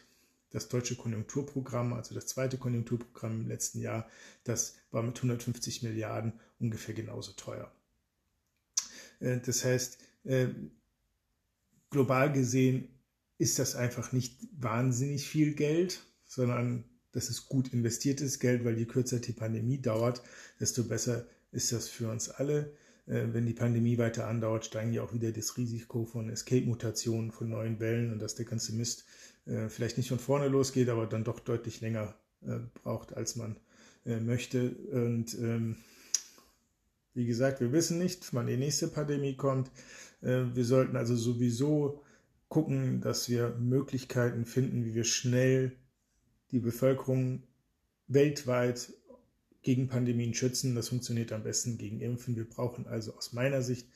das 0.51 0.69
deutsche 0.69 0.97
Konjunkturprogramm, 0.97 1.93
also 1.93 2.15
das 2.15 2.27
zweite 2.27 2.59
Konjunkturprogramm 2.59 3.43
im 3.43 3.49
letzten 3.49 3.81
Jahr, 3.81 4.09
das 4.43 4.77
war 4.91 5.03
mit 5.03 5.17
150 5.17 5.83
Milliarden 5.83 6.33
ungefähr 6.59 6.95
genauso 6.95 7.33
teuer. 7.33 7.71
Äh, 9.21 9.39
das 9.41 9.65
heißt, 9.65 9.99
äh, 10.25 10.49
global 11.91 12.33
gesehen 12.33 12.89
ist 13.39 13.59
das 13.59 13.75
einfach 13.75 14.13
nicht 14.13 14.39
wahnsinnig 14.53 15.27
viel 15.27 15.55
Geld, 15.55 16.01
sondern 16.25 16.85
das 17.13 17.29
ist 17.29 17.49
gut 17.49 17.73
investiertes 17.73 18.39
Geld, 18.39 18.65
weil 18.65 18.79
je 18.79 18.85
kürzer 18.85 19.19
die 19.19 19.33
Pandemie 19.33 19.81
dauert, 19.81 20.23
desto 20.61 20.85
besser 20.85 21.27
ist 21.51 21.73
das 21.73 21.89
für 21.89 22.09
uns 22.09 22.29
alle. 22.29 22.73
Äh, 23.07 23.27
wenn 23.33 23.47
die 23.47 23.55
Pandemie 23.55 23.99
weiter 23.99 24.29
andauert, 24.29 24.67
steigen 24.67 24.93
ja 24.93 25.03
auch 25.03 25.13
wieder 25.13 25.33
das 25.33 25.57
Risiko 25.57 26.05
von 26.05 26.31
Escape-Mutationen, 26.31 27.33
von 27.33 27.49
neuen 27.49 27.81
Wellen 27.81 28.13
und 28.13 28.21
dass 28.21 28.37
der 28.37 28.47
ganze 28.47 28.73
Mist 28.75 29.05
äh, 29.47 29.69
vielleicht 29.69 29.97
nicht 29.97 30.09
von 30.09 30.21
vorne 30.21 30.49
losgeht, 30.49 30.89
aber 30.89 31.07
dann 31.07 31.25
doch 31.25 31.41
deutlich 31.41 31.81
länger 31.81 32.15
äh, 32.43 32.59
braucht, 32.75 33.17
als 33.17 33.37
man 33.37 33.57
möchte. 34.05 34.71
Und 34.93 35.35
ähm, 35.35 35.77
wie 37.15 37.27
gesagt, 37.27 37.61
wir 37.61 37.73
wissen 37.73 37.99
nicht, 37.99 38.33
wann 38.35 38.47
die 38.47 38.57
nächste 38.57 38.89
Pandemie 38.89 39.37
kommt. 39.37 39.71
Äh, 40.23 40.45
wir 40.55 40.65
sollten 40.65 40.97
also 40.97 41.17
sowieso 41.17 42.03
gucken, 42.49 43.01
dass 43.01 43.29
wir 43.29 43.57
Möglichkeiten 43.59 44.45
finden, 44.45 44.85
wie 44.85 44.95
wir 44.95 45.05
schnell 45.05 45.73
die 46.51 46.59
Bevölkerung 46.59 47.43
weltweit 48.09 48.93
gegen 49.63 49.89
Pandemien 49.89 50.35
schützen. 50.35 50.75
Das 50.75 50.89
funktioniert 50.89 51.33
am 51.33 51.43
besten 51.43 51.79
gegen 51.79 52.01
Impfen. 52.01 52.37
Wir 52.37 52.49
brauchen 52.49 52.87
also 52.87 53.15
aus 53.15 53.33
meiner 53.33 53.63
Sicht 53.63 53.89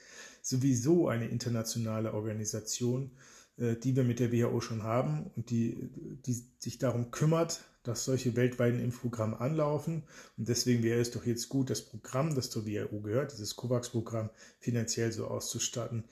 sowieso 0.43 1.09
eine 1.09 1.29
internationale 1.29 2.13
Organisation, 2.13 3.11
die 3.57 3.95
wir 3.95 4.05
mit 4.05 4.19
der 4.21 4.33
WHO 4.33 4.61
schon 4.61 4.83
haben 4.83 5.31
und 5.37 5.51
die, 5.51 5.91
die 6.27 6.45
sich 6.59 6.79
darum 6.79 7.11
kümmert, 7.11 7.61
dass 7.85 8.05
solche 8.05 8.35
weltweiten 8.35 8.81
Impfprogramme 8.81 9.41
anlaufen. 9.41 10.03
Und 10.37 10.49
deswegen 10.49 10.83
wäre 10.83 11.01
es 11.01 11.13
doch 11.13 11.25
jetzt 11.25 11.49
gut, 11.49 11.71
das 11.71 11.83
Programm, 11.83 12.35
das 12.35 12.51
zur 12.51 12.67
WHO 12.67 13.01
gehört, 13.01 13.33
dieses 13.33 13.55
COVAX-Programm, 13.57 14.31
finanziell 14.59 15.13
so 15.13 15.29
auszustatten, 15.29 16.05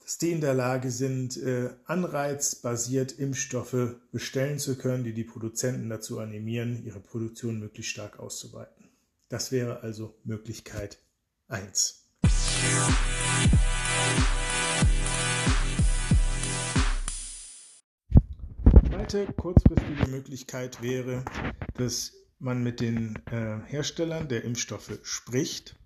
dass 0.00 0.18
die 0.18 0.30
in 0.30 0.40
der 0.40 0.54
Lage 0.54 0.90
sind, 0.90 1.36
äh, 1.38 1.70
anreizbasiert 1.86 3.12
Impfstoffe 3.12 3.96
bestellen 4.12 4.58
zu 4.58 4.76
können, 4.76 5.04
die 5.04 5.14
die 5.14 5.24
Produzenten 5.24 5.88
dazu 5.88 6.18
animieren, 6.18 6.84
ihre 6.84 7.00
Produktion 7.00 7.58
möglichst 7.58 7.92
stark 7.92 8.18
auszuweiten. 8.18 8.88
Das 9.28 9.52
wäre 9.52 9.80
also 9.82 10.14
Möglichkeit 10.24 10.98
1. 11.48 12.04
zweite 19.10 19.32
kurzfristige 19.32 20.06
Möglichkeit 20.08 20.82
wäre, 20.82 21.24
dass 21.74 22.12
man 22.38 22.62
mit 22.62 22.78
den 22.80 23.16
äh, 23.26 23.58
Herstellern 23.66 24.28
der 24.28 24.44
Impfstoffe 24.44 25.00
spricht 25.02 25.76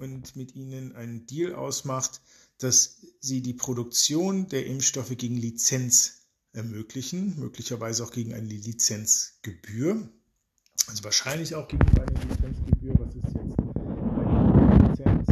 und 0.00 0.36
mit 0.36 0.54
ihnen 0.54 0.94
einen 0.94 1.26
Deal 1.26 1.54
ausmacht, 1.54 2.20
dass 2.58 3.00
sie 3.20 3.40
die 3.40 3.54
Produktion 3.54 4.48
der 4.48 4.66
Impfstoffe 4.66 5.16
gegen 5.16 5.36
Lizenz 5.36 6.26
ermöglichen, 6.52 7.38
möglicherweise 7.38 8.04
auch 8.04 8.12
gegen 8.12 8.34
eine 8.34 8.46
Lizenzgebühr. 8.46 10.06
Also 10.88 11.04
wahrscheinlich 11.04 11.54
auch 11.54 11.68
gegen 11.68 11.86
eine 11.98 12.20
Lizenzgebühr. 12.28 12.94
Was 12.98 13.14
ist 13.14 13.24
jetzt 13.24 13.58
eine 13.58 14.88
Lizenz? 14.88 15.28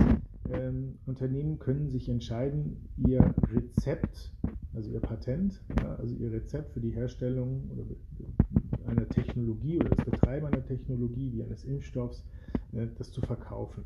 Ähm, 0.51 0.99
Unternehmen 1.05 1.59
können 1.59 1.90
sich 1.90 2.09
entscheiden, 2.09 2.88
ihr 2.96 3.35
Rezept 3.53 4.33
also 4.77 4.91
ihr 4.91 5.01
Patent, 5.01 5.61
also 5.99 6.15
ihr 6.15 6.31
Rezept 6.31 6.73
für 6.75 6.81
die 6.81 6.91
Herstellung 6.91 7.71
oder 7.71 7.85
einer 8.87 9.09
Technologie 9.09 9.79
oder 9.79 9.89
das 9.89 10.05
Betreiben 10.05 10.47
einer 10.47 10.65
Technologie 10.65 11.33
wie 11.33 11.43
eines 11.43 11.65
Impfstoffs, 11.65 12.23
ne, 12.73 12.91
das 12.99 13.11
zu 13.11 13.21
verkaufen. 13.23 13.83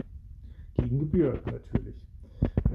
Gegen 0.75 0.99
Gebühr 0.99 1.41
natürlich. 1.47 1.95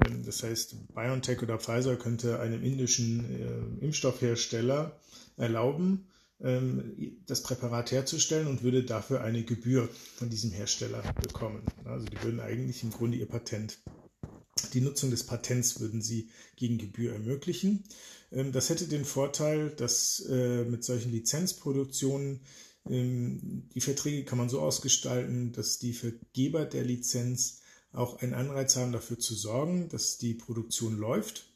Ähm, 0.06 0.22
das 0.24 0.42
heißt, 0.42 0.94
BioNTech 0.94 1.42
oder 1.42 1.58
Pfizer 1.58 1.96
könnte 1.96 2.40
einem 2.40 2.62
indischen 2.62 3.20
äh, 3.20 3.84
Impfstoffhersteller 3.84 4.98
erlauben, 5.36 6.06
ähm, 6.40 7.16
das 7.26 7.42
Präparat 7.42 7.92
herzustellen 7.92 8.46
und 8.46 8.62
würde 8.62 8.82
dafür 8.82 9.22
eine 9.22 9.42
Gebühr 9.42 9.88
von 10.16 10.30
diesem 10.30 10.52
Hersteller 10.52 11.02
bekommen. 11.22 11.62
Also 11.84 12.06
die 12.06 12.22
würden 12.22 12.40
eigentlich 12.40 12.82
im 12.82 12.90
Grunde 12.90 13.18
ihr 13.18 13.26
Patent 13.26 13.78
die 14.72 14.80
Nutzung 14.80 15.10
des 15.10 15.24
Patents 15.24 15.80
würden 15.80 16.02
sie 16.02 16.30
gegen 16.56 16.78
Gebühr 16.78 17.12
ermöglichen. 17.12 17.84
Ähm, 18.32 18.52
das 18.52 18.70
hätte 18.70 18.88
den 18.88 19.04
Vorteil, 19.04 19.70
dass 19.70 20.20
äh, 20.28 20.64
mit 20.64 20.84
solchen 20.84 21.12
Lizenzproduktionen 21.12 22.40
ähm, 22.88 23.68
die 23.74 23.80
Verträge 23.80 24.24
kann 24.24 24.38
man 24.38 24.48
so 24.48 24.60
ausgestalten, 24.60 25.52
dass 25.52 25.78
die 25.78 25.92
Vergeber 25.92 26.64
der 26.64 26.84
Lizenz 26.84 27.60
auch 27.92 28.20
einen 28.20 28.34
Anreiz 28.34 28.76
haben, 28.76 28.92
dafür 28.92 29.18
zu 29.18 29.34
sorgen, 29.34 29.88
dass 29.88 30.18
die 30.18 30.34
Produktion 30.34 30.96
läuft 30.96 31.48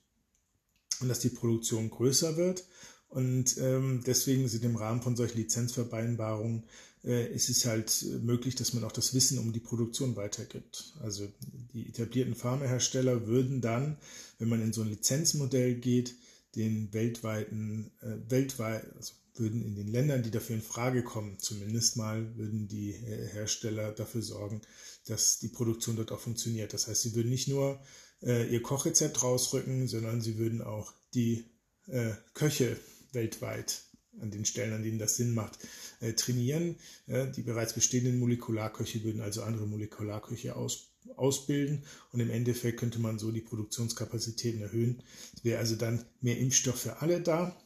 und 1.01 1.09
dass 1.09 1.21
die 1.21 1.29
Produktion 1.29 1.91
größer 1.91 2.37
wird. 2.37 2.65
Und 3.09 3.59
ähm, 3.59 4.03
deswegen 4.07 4.49
sind 4.49 4.65
im 4.65 4.77
Rahmen 4.77 5.03
von 5.03 5.17
solchen 5.17 5.39
Lizenzvereinbarungen 5.39 6.65
äh, 7.05 7.33
ist 7.33 7.49
es 7.49 7.65
halt 7.67 8.05
möglich, 8.23 8.55
dass 8.55 8.73
man 8.73 8.85
auch 8.85 8.93
das 8.93 9.15
Wissen 9.15 9.39
um 9.39 9.53
die 9.53 9.61
Produktion 9.61 10.17
weitergibt. 10.17 10.95
Also 11.01 11.27
die 11.73 11.89
etablierten 11.89 12.35
Pharmahersteller 12.35 13.27
würden 13.27 13.61
dann, 13.61 13.97
wenn 14.39 14.49
man 14.49 14.63
in 14.63 14.73
so 14.73 14.83
ein 14.83 14.89
Lizenzmodell 14.89 15.75
geht, 15.75 16.15
den 16.57 16.93
weltweiten, 16.93 17.91
äh, 18.01 18.31
weltweit, 18.31 18.85
also 18.97 19.15
würden 19.35 19.65
in 19.65 19.75
den 19.75 19.89
Ländern, 19.89 20.23
die 20.23 20.31
dafür 20.31 20.57
in 20.57 20.63
Frage 20.63 21.03
kommen, 21.03 21.39
zumindest 21.39 21.97
mal 21.97 22.37
würden 22.37 22.69
die 22.69 22.91
äh, 22.91 23.29
Hersteller 23.29 23.93
dafür 23.93 24.23
sorgen, 24.23 24.61
dass 25.07 25.39
die 25.39 25.49
Produktion 25.49 25.97
dort 25.97 26.13
auch 26.13 26.21
funktioniert. 26.21 26.73
Das 26.75 26.89
heißt, 26.89 27.03
sie 27.03 27.15
würden 27.15 27.31
nicht 27.31 27.49
nur 27.49 27.81
äh, 28.23 28.53
ihr 28.53 28.63
Kochrezept 28.63 29.23
rausrücken, 29.23 29.89
sondern 29.89 30.21
sie 30.21 30.39
würden 30.39 30.61
auch 30.61 30.93
die 31.15 31.45
äh, 31.87 32.13
Köche 32.35 32.77
weltweit 33.13 33.83
an 34.21 34.31
den 34.31 34.45
Stellen, 34.45 34.73
an 34.73 34.83
denen 34.83 34.99
das 34.99 35.17
Sinn 35.17 35.35
macht, 35.35 35.59
äh, 36.01 36.13
trainieren. 36.13 36.77
die 37.07 37.43
bereits 37.43 37.75
bestehenden 37.75 38.19
Molekularköche 38.19 39.03
würden 39.05 39.21
also 39.21 39.43
andere 39.43 39.67
Molekularköche 39.67 40.57
aus, 40.57 40.91
ausbilden 41.17 41.85
und 42.13 42.21
im 42.21 42.31
Endeffekt 42.31 42.79
könnte 42.79 42.99
man 42.99 43.19
so 43.19 43.31
die 43.31 43.41
Produktionskapazitäten 43.41 44.63
erhöhen. 44.63 45.03
Es 45.37 45.45
wäre 45.45 45.59
also 45.59 45.77
dann 45.77 46.05
mehr 46.21 46.39
Impfstoff 46.39 46.81
für 46.81 47.01
alle 47.01 47.21
da. 47.21 47.57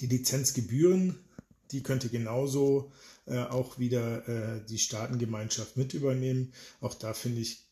Die 0.00 0.06
Lizenzgebühren, 0.06 1.18
die 1.70 1.82
könnte 1.82 2.08
genauso 2.08 2.92
äh, 3.26 3.38
auch 3.38 3.78
wieder 3.78 4.28
äh, 4.28 4.64
die 4.66 4.78
Staatengemeinschaft 4.78 5.76
mit 5.76 5.94
übernehmen. 5.94 6.52
Auch 6.80 6.94
da 6.94 7.14
finde 7.14 7.40
ich, 7.40 7.66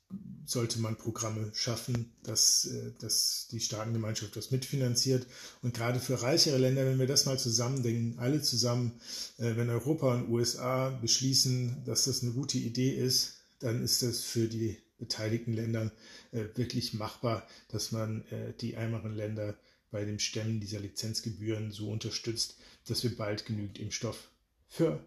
sollte 0.48 0.80
man 0.80 0.96
Programme 0.96 1.50
schaffen, 1.54 2.10
dass, 2.22 2.64
äh, 2.64 2.92
dass 3.00 3.48
die 3.50 3.60
Staatengemeinschaft 3.60 4.34
das 4.34 4.50
mitfinanziert. 4.50 5.26
Und 5.62 5.74
gerade 5.74 6.00
für 6.00 6.22
reichere 6.22 6.56
Länder, 6.56 6.86
wenn 6.86 6.98
wir 6.98 7.06
das 7.06 7.26
mal 7.26 7.38
zusammendenken, 7.38 8.18
alle 8.18 8.40
zusammen, 8.40 9.00
äh, 9.36 9.56
wenn 9.56 9.68
Europa 9.68 10.14
und 10.14 10.30
USA 10.30 10.90
beschließen, 10.90 11.84
dass 11.84 12.04
das 12.04 12.22
eine 12.22 12.32
gute 12.32 12.58
Idee 12.58 12.92
ist, 12.92 13.34
dann 13.60 13.82
ist 13.82 14.02
das 14.02 14.22
für 14.22 14.48
die 14.48 14.78
beteiligten 14.98 15.52
Länder 15.52 15.92
äh, 16.32 16.44
wirklich 16.54 16.94
machbar, 16.94 17.46
dass 17.68 17.92
man 17.92 18.24
die 18.60 18.74
ärmeren 18.74 19.14
Länder 19.14 19.56
bei 19.90 20.04
dem 20.04 20.18
Stemmen 20.18 20.60
dieser 20.60 20.80
Lizenzgebühren 20.80 21.70
so 21.70 21.90
unterstützt, 21.90 22.56
dass 22.86 23.02
wir 23.04 23.16
bald 23.16 23.46
genügend 23.46 23.78
Impfstoff 23.78 24.30
für 24.66 25.02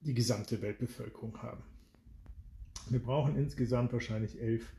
die 0.00 0.14
gesamte 0.14 0.62
Weltbevölkerung 0.62 1.42
haben. 1.42 1.62
Wir 2.90 3.00
brauchen 3.00 3.36
insgesamt 3.36 3.92
wahrscheinlich 3.92 4.40
11 4.40 4.72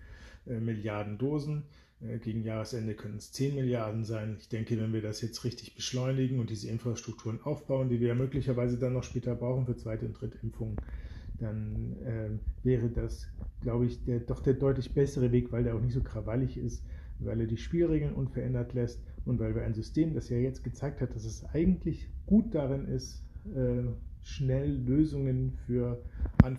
äh, 0.47 0.59
Milliarden 0.59 1.17
Dosen. 1.17 1.63
Äh, 2.01 2.19
gegen 2.19 2.43
Jahresende 2.43 2.93
können 2.93 3.17
es 3.17 3.31
10 3.31 3.55
Milliarden 3.55 4.03
sein. 4.03 4.35
Ich 4.39 4.49
denke, 4.49 4.79
wenn 4.79 4.93
wir 4.93 5.01
das 5.01 5.21
jetzt 5.21 5.43
richtig 5.43 5.75
beschleunigen 5.75 6.39
und 6.39 6.49
diese 6.49 6.69
Infrastrukturen 6.69 7.39
aufbauen, 7.43 7.89
die 7.89 7.99
wir 7.99 8.09
ja 8.09 8.15
möglicherweise 8.15 8.77
dann 8.77 8.93
noch 8.93 9.03
später 9.03 9.35
brauchen 9.35 9.65
für 9.65 9.75
zweite 9.75 10.05
und 10.05 10.19
dritte 10.19 10.37
Impfungen, 10.43 10.75
dann 11.39 11.95
äh, 12.05 12.29
wäre 12.63 12.89
das, 12.89 13.27
glaube 13.61 13.85
ich, 13.85 14.03
der, 14.03 14.19
doch 14.19 14.41
der 14.41 14.53
deutlich 14.53 14.93
bessere 14.93 15.31
Weg, 15.31 15.51
weil 15.51 15.63
der 15.63 15.75
auch 15.75 15.81
nicht 15.81 15.93
so 15.93 16.01
krawallig 16.01 16.57
ist, 16.57 16.83
weil 17.19 17.39
er 17.39 17.47
die 17.47 17.57
Spielregeln 17.57 18.13
unverändert 18.13 18.73
lässt 18.73 19.01
und 19.25 19.39
weil 19.39 19.55
wir 19.55 19.63
ein 19.63 19.73
System, 19.73 20.13
das 20.13 20.29
ja 20.29 20.37
jetzt 20.37 20.63
gezeigt 20.63 21.01
hat, 21.01 21.15
dass 21.15 21.25
es 21.25 21.45
eigentlich 21.45 22.09
gut 22.25 22.53
darin 22.53 22.87
ist, 22.87 23.23
äh, 23.55 23.83
schnell 24.23 24.69
Lösungen 24.69 25.57
für, 25.65 26.03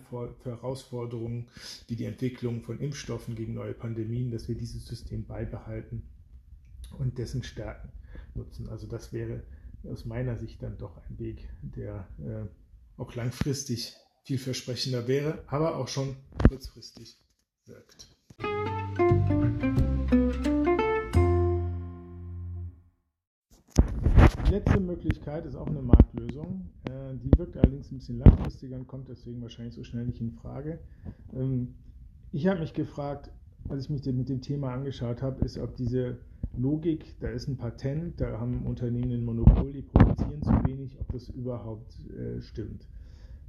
für, 0.09 0.35
Herausforderungen 0.45 1.47
wie 1.87 1.95
die 1.95 2.05
Entwicklung 2.05 2.61
von 2.61 2.79
Impfstoffen 2.79 3.35
gegen 3.35 3.53
neue 3.53 3.73
Pandemien, 3.73 4.31
dass 4.31 4.47
wir 4.47 4.55
dieses 4.55 4.85
System 4.85 5.25
beibehalten 5.25 6.03
und 6.97 7.17
dessen 7.17 7.43
Stärken 7.43 7.91
nutzen. 8.35 8.69
Also 8.69 8.87
das 8.87 9.13
wäre 9.13 9.43
aus 9.85 10.05
meiner 10.05 10.37
Sicht 10.37 10.61
dann 10.63 10.77
doch 10.77 10.97
ein 11.09 11.19
Weg, 11.19 11.49
der 11.61 12.07
äh, 12.19 13.01
auch 13.01 13.15
langfristig 13.15 13.95
vielversprechender 14.23 15.07
wäre, 15.07 15.43
aber 15.47 15.77
auch 15.77 15.87
schon 15.87 16.15
kurzfristig 16.47 17.19
wirkt. 17.65 18.07
Letzte 24.53 24.79
Möglichkeit 24.79 25.45
ist 25.47 25.55
auch 25.55 25.67
eine 25.67 25.81
Marktlösung. 25.81 26.69
Äh, 26.85 27.15
die 27.15 27.31
wirkt 27.37 27.57
allerdings 27.57 27.91
ein 27.91 27.97
bisschen 27.97 28.19
langfristiger 28.19 28.75
und 28.75 28.87
kommt 28.87 29.09
deswegen 29.09 29.41
wahrscheinlich 29.41 29.73
so 29.73 29.83
schnell 29.83 30.05
nicht 30.05 30.21
in 30.21 30.31
Frage. 30.31 30.79
Ähm, 31.33 31.73
ich 32.31 32.45
habe 32.47 32.59
mich 32.59 32.73
gefragt, 32.73 33.31
als 33.69 33.85
ich 33.85 33.89
mich 33.89 34.05
mit 34.05 34.29
dem 34.29 34.41
Thema 34.41 34.73
angeschaut 34.73 35.23
habe, 35.23 35.43
ist, 35.43 35.57
ob 35.57 35.75
diese 35.75 36.19
Logik, 36.55 37.15
da 37.19 37.29
ist 37.29 37.47
ein 37.47 37.57
Patent, 37.57 38.21
da 38.21 38.39
haben 38.39 38.65
Unternehmen 38.65 39.11
ein 39.11 39.25
Monopol, 39.25 39.73
die 39.73 39.81
produzieren 39.81 40.43
zu 40.43 40.51
wenig, 40.67 40.99
ob 40.99 41.11
das 41.11 41.29
überhaupt 41.29 41.99
äh, 42.11 42.39
stimmt. 42.41 42.87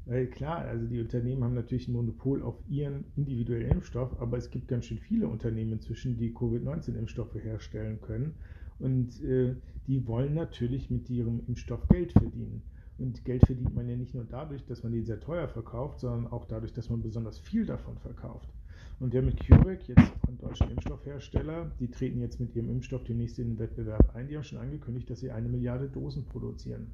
Weil 0.06 0.26
klar, 0.28 0.60
also 0.60 0.86
die 0.86 1.00
Unternehmen 1.00 1.44
haben 1.44 1.54
natürlich 1.54 1.88
ein 1.88 1.92
Monopol 1.92 2.42
auf 2.42 2.56
ihren 2.68 3.04
individuellen 3.16 3.70
Impfstoff, 3.70 4.18
aber 4.20 4.38
es 4.38 4.50
gibt 4.50 4.68
ganz 4.68 4.86
schön 4.86 4.98
viele 4.98 5.28
Unternehmen 5.28 5.72
inzwischen, 5.72 6.16
die 6.16 6.32
Covid-19-Impfstoffe 6.32 7.34
herstellen 7.34 8.00
können. 8.00 8.34
Und 8.78 9.22
äh, 9.22 9.54
die 9.86 10.06
wollen 10.06 10.34
natürlich 10.34 10.90
mit 10.90 11.10
ihrem 11.10 11.42
Impfstoff 11.46 11.88
Geld 11.88 12.12
verdienen. 12.12 12.62
Und 12.98 13.24
Geld 13.24 13.44
verdient 13.46 13.74
man 13.74 13.88
ja 13.88 13.96
nicht 13.96 14.14
nur 14.14 14.24
dadurch, 14.24 14.64
dass 14.66 14.82
man 14.82 14.92
den 14.92 15.04
sehr 15.04 15.20
teuer 15.20 15.48
verkauft, 15.48 16.00
sondern 16.00 16.30
auch 16.30 16.44
dadurch, 16.46 16.72
dass 16.72 16.90
man 16.90 17.02
besonders 17.02 17.38
viel 17.38 17.66
davon 17.66 17.98
verkauft. 17.98 18.48
Und 19.00 19.12
der 19.12 19.22
mit 19.22 19.44
CureVac, 19.44 19.88
jetzt 19.88 20.12
ein 20.28 20.38
deutscher 20.38 20.70
Impfstoffhersteller, 20.70 21.72
die 21.80 21.90
treten 21.90 22.20
jetzt 22.20 22.38
mit 22.38 22.54
ihrem 22.54 22.70
Impfstoff 22.70 23.02
demnächst 23.04 23.38
in 23.38 23.48
den 23.50 23.58
Wettbewerb 23.58 24.14
ein. 24.14 24.28
Die 24.28 24.36
haben 24.36 24.44
schon 24.44 24.58
angekündigt, 24.58 25.10
dass 25.10 25.20
sie 25.20 25.32
eine 25.32 25.48
Milliarde 25.48 25.88
Dosen 25.88 26.24
produzieren. 26.24 26.92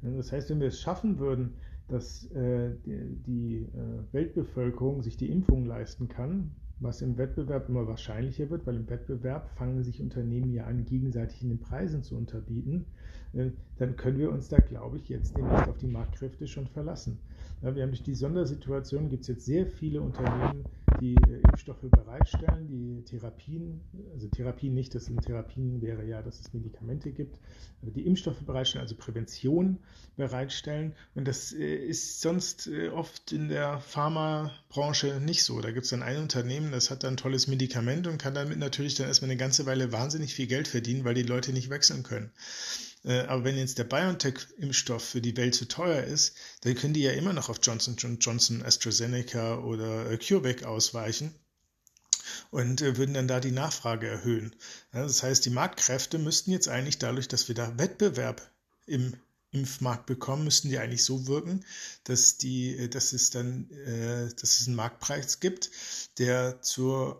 Das 0.00 0.32
heißt, 0.32 0.50
wenn 0.50 0.60
wir 0.60 0.68
es 0.68 0.80
schaffen 0.80 1.18
würden, 1.18 1.54
dass 1.88 2.24
äh, 2.32 2.74
die, 2.86 3.16
die 3.26 3.56
äh, 3.56 4.12
Weltbevölkerung 4.12 5.02
sich 5.02 5.16
die 5.16 5.30
Impfung 5.30 5.66
leisten 5.66 6.08
kann, 6.08 6.50
was 6.82 7.02
im 7.02 7.16
Wettbewerb 7.18 7.68
immer 7.68 7.86
wahrscheinlicher 7.86 8.50
wird, 8.50 8.66
weil 8.66 8.76
im 8.76 8.88
Wettbewerb 8.88 9.50
fangen 9.50 9.82
sich 9.82 10.00
Unternehmen 10.00 10.52
ja 10.52 10.64
an, 10.64 10.84
gegenseitig 10.84 11.42
in 11.42 11.48
den 11.48 11.60
Preisen 11.60 12.02
zu 12.02 12.16
unterbieten, 12.16 12.86
dann 13.32 13.96
können 13.96 14.18
wir 14.18 14.30
uns 14.30 14.48
da, 14.48 14.58
glaube 14.58 14.98
ich, 14.98 15.08
jetzt 15.08 15.36
demnächst 15.36 15.68
auf 15.68 15.78
die 15.78 15.86
Marktkräfte 15.86 16.46
schon 16.46 16.66
verlassen. 16.66 17.18
Wir 17.62 17.82
haben 17.82 17.90
durch 17.90 18.02
die 18.02 18.14
Sondersituation, 18.14 19.08
gibt 19.08 19.22
es 19.22 19.28
jetzt 19.28 19.46
sehr 19.46 19.66
viele 19.66 20.00
Unternehmen, 20.00 20.64
die 21.00 21.14
äh, 21.14 21.40
Impfstoffe 21.48 21.82
bereitstellen, 21.82 22.68
die 22.68 23.02
Therapien, 23.04 23.80
also 24.12 24.28
Therapien 24.28 24.74
nicht, 24.74 24.94
das 24.94 25.06
sind 25.06 25.20
Therapien 25.22 25.80
wäre 25.80 26.04
ja, 26.04 26.22
dass 26.22 26.40
es 26.40 26.52
Medikamente 26.52 27.12
gibt, 27.12 27.38
aber 27.80 27.90
die 27.90 28.06
Impfstoffe 28.06 28.40
bereitstellen, 28.40 28.82
also 28.82 28.96
Prävention 28.96 29.78
bereitstellen. 30.16 30.94
Und 31.14 31.26
das 31.26 31.52
äh, 31.52 31.76
ist 31.76 32.20
sonst 32.20 32.66
äh, 32.66 32.88
oft 32.88 33.32
in 33.32 33.48
der 33.48 33.80
Pharmabranche 33.80 35.20
nicht 35.20 35.44
so. 35.44 35.60
Da 35.60 35.70
gibt 35.70 35.84
es 35.84 35.90
dann 35.90 36.02
ein 36.02 36.18
Unternehmen, 36.18 36.72
das 36.72 36.90
hat 36.90 37.04
dann 37.04 37.14
ein 37.14 37.16
tolles 37.16 37.48
Medikament 37.48 38.06
und 38.06 38.18
kann 38.18 38.34
damit 38.34 38.58
natürlich 38.58 38.94
dann 38.94 39.06
erstmal 39.06 39.30
eine 39.30 39.38
ganze 39.38 39.66
Weile 39.66 39.92
wahnsinnig 39.92 40.34
viel 40.34 40.46
Geld 40.46 40.68
verdienen, 40.68 41.04
weil 41.04 41.14
die 41.14 41.22
Leute 41.22 41.52
nicht 41.52 41.70
wechseln 41.70 42.02
können. 42.02 42.30
Aber 43.04 43.42
wenn 43.42 43.56
jetzt 43.56 43.78
der 43.78 43.84
BioNTech-Impfstoff 43.84 45.02
für 45.02 45.20
die 45.20 45.36
Welt 45.36 45.56
zu 45.56 45.66
teuer 45.66 46.04
ist, 46.04 46.36
dann 46.60 46.76
können 46.76 46.94
die 46.94 47.02
ja 47.02 47.10
immer 47.12 47.32
noch 47.32 47.48
auf 47.48 47.58
Johnson 47.60 47.96
Johnson, 47.96 48.62
AstraZeneca 48.62 49.58
oder 49.58 50.16
CureVac 50.18 50.62
ausweichen 50.62 51.34
und 52.50 52.82
äh, 52.82 52.96
würden 52.96 53.14
dann 53.14 53.28
da 53.28 53.40
die 53.40 53.50
Nachfrage 53.50 54.06
erhöhen. 54.06 54.54
Das 54.92 55.22
heißt, 55.22 55.44
die 55.44 55.50
Marktkräfte 55.50 56.18
müssten 56.18 56.50
jetzt 56.50 56.68
eigentlich 56.68 56.98
dadurch, 56.98 57.28
dass 57.28 57.48
wir 57.48 57.54
da 57.54 57.78
Wettbewerb 57.78 58.50
im 58.86 59.14
Impfmarkt 59.50 60.06
bekommen, 60.06 60.44
müssten 60.44 60.70
die 60.70 60.78
eigentlich 60.78 61.04
so 61.04 61.26
wirken, 61.26 61.64
dass 62.04 62.38
die, 62.38 62.76
äh, 62.76 62.88
dass 62.88 63.12
es 63.12 63.30
dann, 63.30 63.70
äh, 63.70 64.28
dass 64.40 64.60
es 64.60 64.66
einen 64.66 64.76
Marktpreis 64.76 65.40
gibt, 65.40 65.70
der 66.18 66.62
zu 66.62 67.14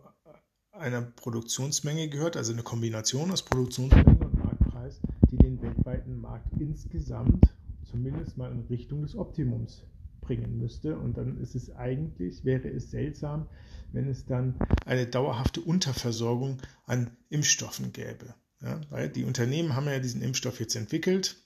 einer 0.73 1.03
Produktionsmenge 1.03 2.09
gehört, 2.09 2.37
also 2.37 2.53
eine 2.53 2.63
Kombination 2.63 3.31
aus 3.31 3.43
Produktionsmenge 3.43 4.25
und 4.25 4.39
Marktpreis, 4.39 5.01
die 5.31 5.37
den 5.37 5.61
weltweiten 5.61 6.19
Markt 6.33 6.49
insgesamt 6.59 7.45
zumindest 7.85 8.39
mal 8.39 8.51
in 8.51 8.61
Richtung 8.61 9.03
des 9.03 9.15
Optimums 9.17 9.83
bringen 10.23 10.57
müsste. 10.57 10.97
Und 10.97 11.19
dann 11.19 11.37
ist 11.43 11.55
es 11.55 11.71
eigentlich, 11.77 12.43
wäre 12.43 12.69
es 12.69 12.91
seltsam, 12.91 13.49
wenn 13.93 14.09
es 14.09 14.25
dann 14.25 14.55
eine 14.87 15.07
dauerhafte 15.07 15.61
Unterversorgung 15.61 16.63
an 16.87 17.11
Impfstoffen 17.29 17.93
gäbe. 17.93 18.35
Ja, 18.63 18.81
weil 18.89 19.11
die 19.11 19.25
Unternehmen 19.25 19.77
haben 19.77 19.87
ja 19.87 19.99
diesen 19.99 20.23
Impfstoff 20.23 20.59
jetzt 20.59 20.75
entwickelt, 20.75 21.37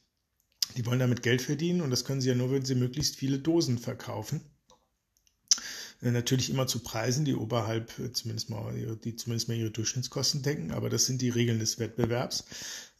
die 0.77 0.87
wollen 0.87 1.01
damit 1.01 1.23
Geld 1.23 1.43
verdienen 1.43 1.81
und 1.81 1.91
das 1.91 2.05
können 2.05 2.21
sie 2.21 2.29
ja 2.29 2.37
nur, 2.37 2.53
wenn 2.53 2.65
sie 2.65 2.77
möglichst 2.77 3.17
viele 3.17 3.41
Dosen 3.41 3.79
verkaufen. 3.79 4.41
Äh, 6.03 6.11
natürlich 6.11 6.51
immer 6.51 6.67
zu 6.67 6.81
Preisen, 6.81 7.25
die 7.25 7.35
oberhalb 7.35 7.99
äh, 7.99 8.13
zumindest 8.13 8.51
mal, 8.51 8.97
die 9.03 9.17
zumindest 9.17 9.49
mal 9.49 9.57
ihre 9.57 9.71
Durchschnittskosten 9.71 10.43
decken, 10.43 10.73
aber 10.73 10.91
das 10.91 11.07
sind 11.07 11.23
die 11.23 11.31
Regeln 11.31 11.59
des 11.59 11.79
Wettbewerbs, 11.79 12.45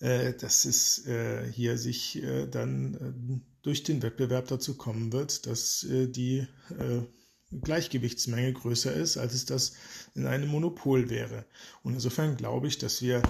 äh, 0.01 0.33
dass 0.35 0.65
es 0.65 1.05
hier 1.53 1.79
sich 1.79 2.23
dann 2.51 3.43
durch 3.63 3.83
den 3.83 4.03
Wettbewerb 4.03 4.49
dazu 4.49 4.77
kommen 4.77 5.13
wird, 5.13 5.47
dass 5.47 5.87
die 5.89 6.47
Gleichgewichtsmenge 7.63 8.53
größer 8.53 8.93
ist, 8.93 9.17
als 9.17 9.35
es 9.35 9.45
das 9.45 9.75
in 10.15 10.27
einem 10.27 10.49
Monopol 10.49 11.11
wäre. 11.11 11.45
Und 11.83 11.95
insofern 11.95 12.37
glaube 12.37 12.69
ich, 12.69 12.79
dass 12.79 13.03
wir 13.03 13.23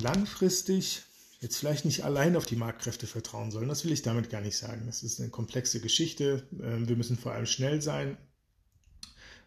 langfristig 0.00 1.02
jetzt 1.40 1.56
vielleicht 1.56 1.84
nicht 1.84 2.04
allein 2.04 2.36
auf 2.36 2.46
die 2.46 2.56
Marktkräfte 2.56 3.06
vertrauen 3.06 3.50
sollen. 3.50 3.68
Das 3.68 3.84
will 3.84 3.92
ich 3.92 4.02
damit 4.02 4.30
gar 4.30 4.40
nicht 4.40 4.56
sagen. 4.56 4.82
Das 4.86 5.02
ist 5.02 5.20
eine 5.20 5.30
komplexe 5.30 5.80
Geschichte. 5.80 6.46
Ähm, 6.60 6.88
wir 6.88 6.96
müssen 6.96 7.16
vor 7.16 7.32
allem 7.32 7.46
schnell 7.46 7.80
sein. 7.80 8.16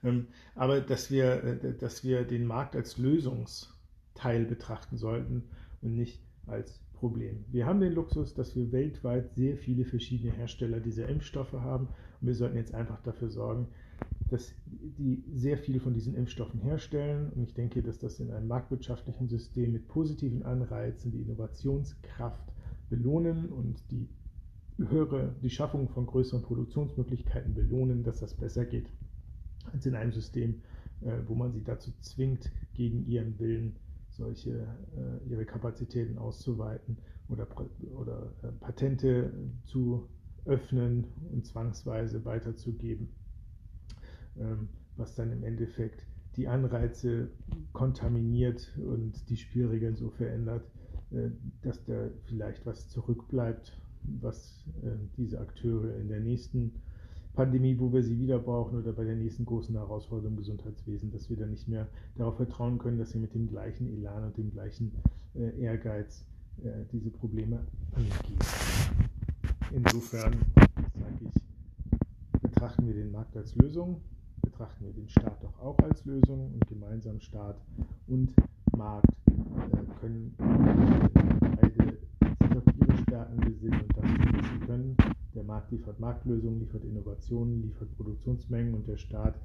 Ähm, 0.04 0.28
aber 0.56 0.82
dass 0.82 1.12
wir, 1.12 1.44
äh, 1.44 1.78
dass 1.78 2.04
wir 2.04 2.24
den 2.24 2.46
Markt 2.46 2.76
als 2.76 2.98
Lösungsteil 2.98 4.46
betrachten 4.46 4.98
sollten 4.98 5.44
und 5.82 5.96
nicht 5.96 6.22
als 6.48 6.82
Problem. 6.94 7.46
Wir 7.52 7.66
haben 7.66 7.80
den 7.80 7.94
Luxus, 7.94 8.36
dass 8.36 8.56
wir 8.56 8.72
weltweit 8.72 9.34
sehr 9.34 9.58
viele 9.58 9.86
verschiedene 9.86 10.32
Hersteller 10.34 10.80
dieser 10.80 11.10
Impfstoffe 11.10 11.54
haben. 11.54 11.88
Und 12.20 12.28
wir 12.28 12.36
sollten 12.36 12.58
jetzt 12.58 12.76
einfach 12.76 13.02
dafür 13.02 13.30
sorgen, 13.30 13.68
dass 14.30 14.54
die 14.68 15.24
sehr 15.34 15.58
viele 15.58 15.80
von 15.80 15.96
diesen 15.96 16.14
Impfstoffen 16.14 16.60
herstellen. 16.62 17.32
Und 17.34 17.42
ich 17.42 17.56
denke, 17.56 17.82
dass 17.82 17.98
das 17.98 18.20
in 18.20 18.32
einem 18.32 18.48
marktwirtschaftlichen 18.48 19.28
System 19.28 19.72
mit 19.72 19.88
positiven 19.88 20.44
Anreizen 20.44 21.12
die 21.12 21.22
Innovationskraft 21.22 22.54
belohnen 22.90 23.50
und 23.50 23.82
die 23.90 24.08
höhere, 24.78 25.36
die 25.42 25.50
Schaffung 25.50 25.90
von 25.90 26.06
größeren 26.06 26.44
Produktionsmöglichkeiten 26.44 27.56
belohnen, 27.56 28.04
dass 28.04 28.20
das 28.20 28.36
besser 28.36 28.66
geht, 28.66 28.88
als 29.74 29.86
in 29.86 29.96
einem 29.96 30.12
System, 30.12 30.62
äh, 31.02 31.18
wo 31.28 31.36
man 31.36 31.52
sie 31.52 31.64
dazu 31.64 31.92
zwingt, 32.00 32.52
gegen 32.74 33.06
ihren 33.06 33.38
Willen 33.40 33.76
solche 34.10 34.52
äh, 34.52 35.30
ihre 35.30 35.46
Kapazitäten 35.46 36.18
auszuweiten 36.18 36.98
oder, 37.30 37.48
oder 37.96 38.34
äh, 38.44 38.52
Patente 38.60 39.32
zu 39.66 40.08
öffnen 40.46 41.06
und 41.32 41.46
zwangsweise 41.46 42.26
weiterzugeben, 42.26 43.10
ähm, 44.40 44.70
was 44.98 45.16
dann 45.16 45.32
im 45.32 45.44
Endeffekt 45.44 46.06
die 46.36 46.48
Anreize 46.48 47.30
kontaminiert 47.74 48.72
und 48.78 49.30
die 49.30 49.38
Spielregeln 49.38 49.98
so 49.98 50.10
verändert, 50.12 50.64
dass 51.62 51.84
da 51.84 52.08
vielleicht 52.24 52.66
was 52.66 52.88
zurückbleibt, 52.88 53.78
was 54.22 54.64
diese 55.18 55.42
Akteure 55.42 55.94
in 55.98 56.08
der 56.08 56.22
nächsten 56.22 56.72
Pandemie, 57.34 57.80
wo 57.80 57.94
wir 57.94 58.04
sie 58.04 58.20
wieder 58.20 58.40
brauchen 58.40 58.80
oder 58.80 58.92
bei 58.92 59.06
der 59.06 59.16
nächsten 59.16 59.46
großen 59.46 59.76
Herausforderung 59.76 60.34
im 60.34 60.38
Gesundheitswesen, 60.38 61.12
dass 61.12 61.30
wir 61.30 61.38
dann 61.38 61.52
nicht 61.52 61.68
mehr 61.68 61.88
darauf 62.16 62.36
vertrauen 62.36 62.78
können, 62.78 62.98
dass 62.98 63.12
sie 63.12 63.20
mit 63.20 63.34
dem 63.34 63.48
gleichen 63.48 63.88
Elan 63.88 64.26
und 64.26 64.38
dem 64.38 64.52
gleichen 64.52 64.92
äh, 65.36 65.58
Ehrgeiz 65.62 66.26
äh, 66.64 66.86
diese 66.92 67.10
Probleme 67.10 67.60
angehen. 67.94 68.40
Insofern 69.72 70.34
sage 70.56 71.18
ich, 71.22 72.42
betrachten 72.42 72.86
wir 72.86 72.94
den 72.94 73.12
Markt 73.12 73.38
als 73.38 73.56
Lösung, 73.56 74.02
betrachten 74.42 74.86
wir 74.86 74.92
den 74.92 75.08
Staat 75.08 75.42
doch 75.42 75.58
auch 75.60 75.78
als 75.80 76.04
Lösung 76.04 76.54
und 76.54 76.68
gemeinsam 76.68 77.22
Staat 77.22 77.62
und 78.08 78.34
Markt 78.76 79.10
äh, 79.28 80.00
können 80.02 80.36
beide 80.38 81.98
sich 82.42 82.58
auf 82.58 82.64
ihre 82.78 82.98
Stärken 83.04 83.38
besinnen 83.38 83.82
und 83.82 83.98
das 83.98 84.04
was 84.04 84.50
sie 84.52 84.66
können. 84.66 84.98
Der 85.36 85.44
Markt 85.44 85.72
liefert 85.72 86.00
Marktlösungen, 86.00 86.60
liefert 86.60 86.84
Innovationen, 86.84 87.62
liefert 87.62 87.96
Produktionsmengen 87.96 88.74
und 88.74 88.88
der 88.88 88.98
Staat 88.98 89.36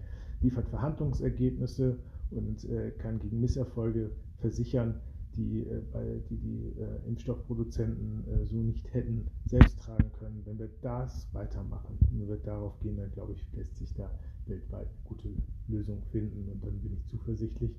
liefert 0.40 0.68
Verhandlungsergebnisse 0.68 1.98
und 2.30 2.64
äh, 2.64 2.90
kann 2.98 3.18
gegen 3.18 3.40
Misserfolge 3.40 4.10
versichern, 4.38 5.00
die 5.36 5.60
äh, 5.60 6.20
die, 6.28 6.36
die 6.36 6.80
äh, 6.80 7.08
Impfstoffproduzenten 7.08 8.24
äh, 8.26 8.46
so 8.46 8.56
nicht 8.56 8.92
hätten 8.92 9.26
selbst 9.46 9.78
tragen 9.80 10.10
können. 10.18 10.42
Wenn 10.44 10.58
wir 10.58 10.70
das 10.82 11.28
weitermachen, 11.32 11.98
wenn 12.10 12.28
wir 12.28 12.36
darauf 12.36 12.78
gehen, 12.80 12.96
dann 12.96 13.10
glaube 13.12 13.32
ich, 13.32 13.46
lässt 13.52 13.76
sich 13.76 13.92
da 13.94 14.10
weltweit 14.46 14.88
gute 15.04 15.28
Lösung 15.68 16.02
finden 16.10 16.48
und 16.50 16.64
dann 16.64 16.78
bin 16.80 16.94
ich 16.94 17.06
zuversichtlich, 17.06 17.76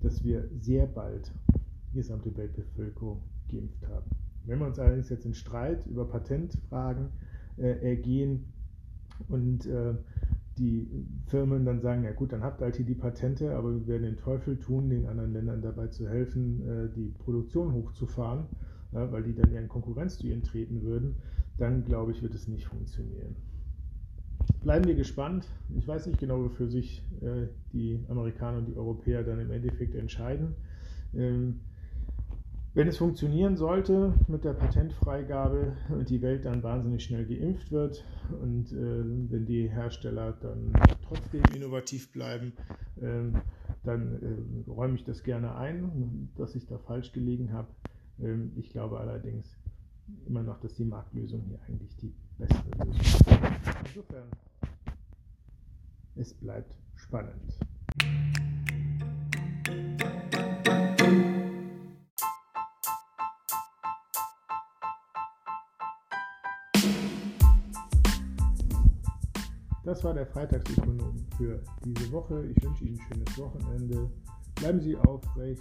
dass 0.00 0.22
wir 0.24 0.48
sehr 0.60 0.86
bald 0.86 1.32
die 1.92 1.96
gesamte 1.96 2.36
Weltbevölkerung 2.36 3.22
geimpft 3.48 3.86
haben. 3.88 4.10
Wenn 4.44 4.58
wir 4.58 4.66
uns 4.66 4.78
allerdings 4.78 5.08
jetzt 5.08 5.26
in 5.26 5.34
Streit 5.34 5.86
über 5.86 6.04
Patentfragen 6.06 7.08
ergehen 7.64 8.52
und 9.28 9.66
äh, 9.66 9.94
die 10.58 10.88
Firmen 11.26 11.64
dann 11.64 11.80
sagen, 11.80 12.04
ja 12.04 12.12
gut, 12.12 12.32
dann 12.32 12.42
habt 12.42 12.60
ihr 12.60 12.66
halt 12.66 12.76
hier 12.76 12.84
die 12.84 12.94
Patente, 12.94 13.54
aber 13.54 13.74
wir 13.74 13.86
werden 13.86 14.02
den 14.02 14.16
Teufel 14.16 14.58
tun, 14.58 14.90
den 14.90 15.06
anderen 15.06 15.32
Ländern 15.32 15.62
dabei 15.62 15.88
zu 15.88 16.08
helfen, 16.08 16.60
äh, 16.68 16.88
die 16.94 17.14
Produktion 17.18 17.72
hochzufahren, 17.72 18.46
weil 18.92 19.22
die 19.22 19.34
dann 19.34 19.54
in 19.54 19.68
Konkurrenz 19.68 20.18
zu 20.18 20.26
ihnen 20.26 20.42
treten 20.42 20.82
würden, 20.82 21.14
dann 21.58 21.84
glaube 21.84 22.10
ich, 22.10 22.22
wird 22.22 22.34
es 22.34 22.48
nicht 22.48 22.66
funktionieren. 22.66 23.36
Bleiben 24.62 24.84
wir 24.84 24.96
gespannt. 24.96 25.46
Ich 25.76 25.86
weiß 25.86 26.08
nicht 26.08 26.18
genau, 26.18 26.42
wofür 26.42 26.66
sich 26.66 27.04
die 27.72 28.00
Amerikaner 28.08 28.58
und 28.58 28.66
die 28.66 28.74
Europäer 28.74 29.22
dann 29.22 29.38
im 29.38 29.52
Endeffekt 29.52 29.94
entscheiden. 29.94 30.56
Ähm, 31.14 31.60
wenn 32.80 32.88
es 32.88 32.96
funktionieren 32.96 33.58
sollte 33.58 34.14
mit 34.26 34.42
der 34.42 34.54
Patentfreigabe 34.54 35.76
und 35.90 36.08
die 36.08 36.22
Welt 36.22 36.46
dann 36.46 36.62
wahnsinnig 36.62 37.04
schnell 37.04 37.26
geimpft 37.26 37.70
wird 37.70 38.02
und 38.40 38.72
äh, 38.72 39.04
wenn 39.30 39.44
die 39.44 39.68
Hersteller 39.68 40.32
dann 40.40 40.72
trotzdem 41.06 41.42
innovativ 41.54 42.10
bleiben, 42.10 42.54
äh, 43.02 43.38
dann 43.84 44.64
äh, 44.66 44.70
räume 44.70 44.94
ich 44.94 45.04
das 45.04 45.22
gerne 45.22 45.56
ein, 45.56 46.30
dass 46.38 46.54
ich 46.54 46.66
da 46.68 46.78
falsch 46.78 47.12
gelegen 47.12 47.52
habe. 47.52 47.68
Ähm, 48.18 48.52
ich 48.56 48.70
glaube 48.70 48.98
allerdings 48.98 49.58
immer 50.26 50.42
noch, 50.42 50.58
dass 50.60 50.72
die 50.72 50.86
Marktlösung 50.86 51.42
hier 51.48 51.58
eigentlich 51.68 51.94
die 51.98 52.14
bessere 52.38 52.64
Lösung 52.78 52.98
ist. 52.98 53.24
Insofern, 53.88 54.28
es 56.16 56.32
bleibt 56.32 56.78
spannend. 56.96 57.58
Das 69.90 70.04
war 70.04 70.14
der 70.14 70.24
Freitagsökonom 70.24 71.16
für 71.36 71.60
diese 71.84 72.12
Woche. 72.12 72.46
Ich 72.46 72.62
wünsche 72.62 72.84
Ihnen 72.84 72.96
ein 73.00 73.12
schönes 73.12 73.38
Wochenende. 73.38 74.08
Bleiben 74.54 74.80
Sie 74.80 74.96
aufrecht. 74.96 75.60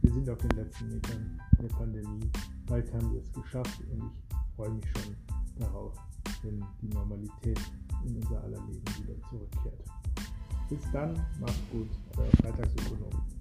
Wir 0.00 0.14
sind 0.14 0.30
auf 0.30 0.38
den 0.38 0.50
letzten 0.52 0.88
Metern 0.88 1.38
der 1.60 1.68
Pandemie. 1.68 2.30
Bald 2.64 2.90
haben 2.94 3.12
wir 3.12 3.20
es 3.20 3.30
geschafft 3.34 3.78
und 3.92 4.10
ich 4.10 4.56
freue 4.56 4.70
mich 4.70 4.84
schon 4.92 5.14
darauf, 5.58 5.92
wenn 6.42 6.64
die 6.80 6.88
Normalität 6.88 7.60
in 8.06 8.16
unser 8.16 8.42
aller 8.44 8.64
Leben 8.66 8.82
wieder 8.96 9.28
zurückkehrt. 9.28 9.84
Bis 10.70 10.80
dann, 10.90 11.12
macht's 11.38 11.60
gut, 11.70 11.90
euer 12.16 12.30
Freitagsökonom. 12.40 13.35